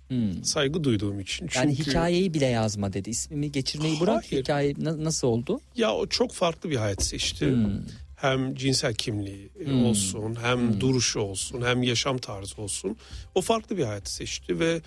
[0.08, 0.44] Hmm.
[0.44, 1.46] Saygı duyduğum için.
[1.46, 1.58] Çünkü...
[1.58, 3.10] Yani hikayeyi bile yazma dedi.
[3.10, 4.24] İsmimi geçirmeyi bırak.
[4.30, 4.42] Hayır.
[4.42, 5.60] Hikaye nasıl oldu?
[5.76, 7.46] Ya o çok farklı bir hayat seçti.
[7.46, 7.70] Hmm.
[8.16, 9.84] Hem cinsel kimliği hmm.
[9.84, 10.80] olsun, hem hmm.
[10.80, 12.96] duruşu olsun, hem yaşam tarzı olsun.
[13.34, 14.80] O farklı bir hayat seçti ve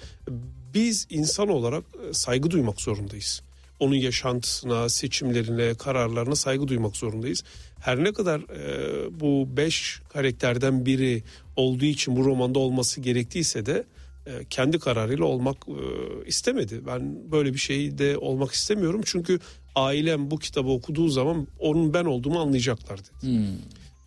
[0.74, 3.42] biz insan olarak e, saygı duymak zorundayız
[3.80, 7.44] onun yaşantısına, seçimlerine, kararlarına saygı duymak zorundayız.
[7.80, 11.24] Her ne kadar e, bu beş karakterden biri
[11.56, 13.84] olduğu için bu romanda olması gerektiyse de
[14.26, 15.78] e, kendi kararıyla olmak e,
[16.28, 16.82] istemedi.
[16.88, 19.40] Ben böyle bir şeyde olmak istemiyorum çünkü
[19.76, 23.10] ailem bu kitabı okuduğu zaman onun ben olduğumu anlayacaklar dedi.
[23.22, 23.58] Hmm.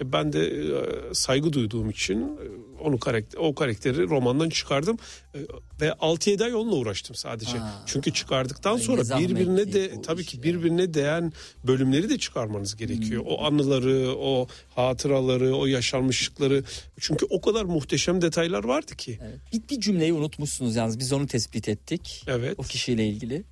[0.00, 4.98] E, ben de e, saygı duyduğum için e, onu karakter o karakteri romandan çıkardım
[5.80, 7.58] ve 6-7 ay onunla uğraştım sadece.
[7.58, 7.82] Ha.
[7.86, 11.32] Çünkü çıkardıktan sonra birbirine de tabii ki birbirine değen
[11.66, 13.22] bölümleri de çıkarmanız gerekiyor.
[13.24, 13.30] Hmm.
[13.30, 16.64] O anıları, o hatıraları, o yaşanmışlıkları.
[17.00, 19.18] Çünkü o kadar muhteşem detaylar vardı ki.
[19.22, 19.38] Evet.
[19.52, 22.24] Bir, bir cümleyi unutmuşsunuz yalnız biz onu tespit ettik.
[22.26, 22.54] Evet.
[22.58, 23.44] O kişiyle ilgili.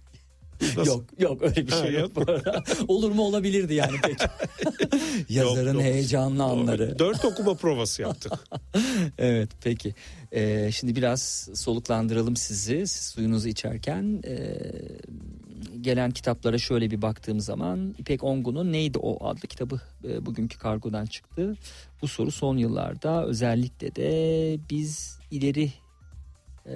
[0.76, 0.90] Nasıl?
[0.90, 2.12] Yok yok öyle bir şey ha, yok.
[2.88, 4.24] Olur mu olabilirdi yani peki.
[5.34, 5.82] Yazarın yok, yok.
[5.82, 6.98] heyecanlı anları.
[6.98, 8.32] Dört okuma provası yaptık.
[9.18, 9.94] evet peki.
[10.32, 12.86] Ee, şimdi biraz soluklandıralım sizi.
[12.86, 14.58] Siz suyunuzu içerken e,
[15.80, 21.06] gelen kitaplara şöyle bir baktığım zaman İpek Ongun'un Neydi O adlı kitabı e, bugünkü kargodan
[21.06, 21.56] çıktı.
[22.02, 25.72] Bu soru son yıllarda özellikle de biz ileri
[26.66, 26.74] e,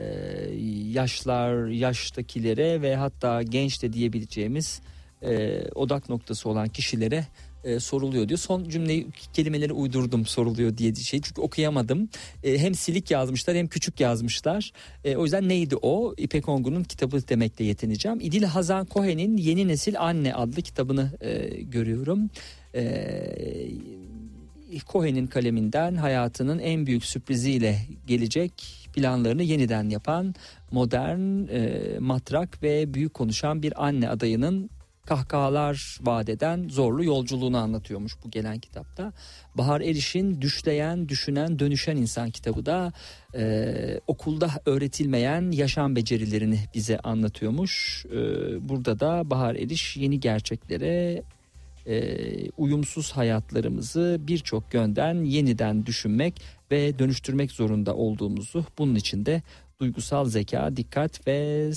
[0.93, 4.81] yaşlar, yaştakilere ve hatta genç de diyebileceğimiz
[5.23, 7.25] e, odak noktası olan kişilere
[7.65, 8.39] e, soruluyor diyor.
[8.39, 12.09] Son cümleyi kelimeleri uydurdum soruluyor diye şey çünkü okuyamadım.
[12.45, 14.73] E, hem silik yazmışlar hem küçük yazmışlar.
[15.05, 16.15] E, o yüzden neydi o?
[16.17, 18.21] İpek Ongun'un kitabı demekle yetineceğim.
[18.21, 22.31] İdil Hazan Cohen'in Yeni Nesil Anne adlı kitabını e, görüyorum.
[22.75, 22.83] E,
[24.87, 28.53] Cohen'in kaleminden hayatının en büyük sürpriziyle gelecek
[28.99, 30.35] planlarını yeniden yapan
[30.71, 34.71] modern, e, matrak ve büyük konuşan bir anne adayının
[35.07, 39.13] kahkahalar vadeden zorlu yolculuğunu anlatıyormuş bu gelen kitapta.
[39.55, 42.93] Bahar Eriş'in Düşleyen, Düşünen, Dönüşen İnsan kitabı da
[43.35, 48.07] e, okulda öğretilmeyen yaşam becerilerini bize anlatıyormuş.
[48.07, 48.19] E,
[48.69, 51.23] burada da Bahar Eriş yeni gerçeklere
[51.87, 59.43] e, uyumsuz hayatlarımızı birçok yönden yeniden düşünmek ve dönüştürmek zorunda olduğumuzu bunun için de
[59.81, 61.71] duygusal zeka, dikkat ve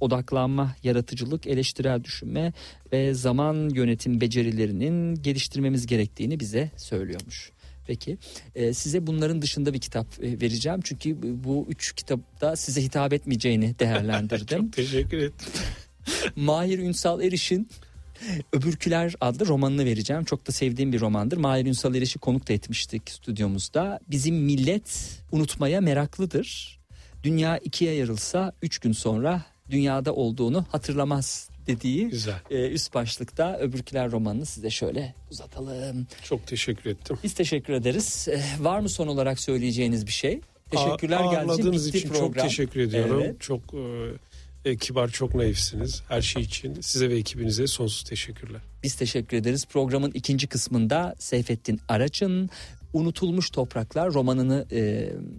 [0.00, 2.52] odaklanma, yaratıcılık, eleştirel düşünme
[2.92, 7.52] ve zaman yönetim becerilerinin geliştirmemiz gerektiğini bize söylüyormuş.
[7.86, 8.18] Peki
[8.54, 13.78] e, size bunların dışında bir kitap e, vereceğim çünkü bu üç kitapta size hitap etmeyeceğini
[13.78, 14.62] değerlendirdim.
[14.62, 15.32] Çok teşekkür ederim.
[16.36, 17.68] Mahir Ünsal Eriş'in
[18.52, 20.24] Öbürküler adlı romanını vereceğim.
[20.24, 21.36] Çok da sevdiğim bir romandır.
[21.36, 24.00] Mahir Ünsal Eriş'i konuk da etmiştik stüdyomuzda.
[24.10, 26.78] Bizim millet unutmaya meraklıdır
[27.24, 32.40] dünya ikiye yarılsa üç gün sonra dünyada olduğunu hatırlamaz dediği Güzel.
[32.50, 36.06] E, üst başlıkta öbürküler romanını size şöyle uzatalım.
[36.24, 37.18] Çok teşekkür ettim.
[37.24, 38.28] Biz teşekkür ederiz.
[38.28, 40.40] E, var mı son olarak söyleyeceğiniz bir şey?
[40.70, 42.32] Teşekkürler geldiğiniz için program.
[42.32, 43.20] çok teşekkür ediyorum.
[43.24, 43.40] Evet.
[43.40, 43.82] Çok e,
[44.64, 46.02] e, kibar, çok naifsiniz.
[46.08, 48.60] Her şey için size ve ekibinize sonsuz teşekkürler.
[48.82, 49.66] Biz teşekkür ederiz.
[49.66, 52.50] Programın ikinci kısmında Seyfettin Araç'ın
[52.92, 54.80] Unutulmuş Topraklar romanını e,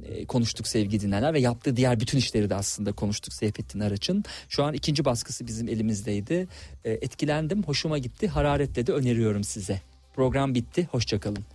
[0.05, 4.23] e, konuştuk sevgili dinleyenler ve yaptığı diğer bütün işleri de aslında konuştuk Seyfettin Araç'ın.
[4.49, 6.47] Şu an ikinci baskısı bizim elimizdeydi.
[6.85, 9.81] E, etkilendim, hoşuma gitti, hararetle de öneriyorum size.
[10.13, 11.54] Program bitti, hoşçakalın.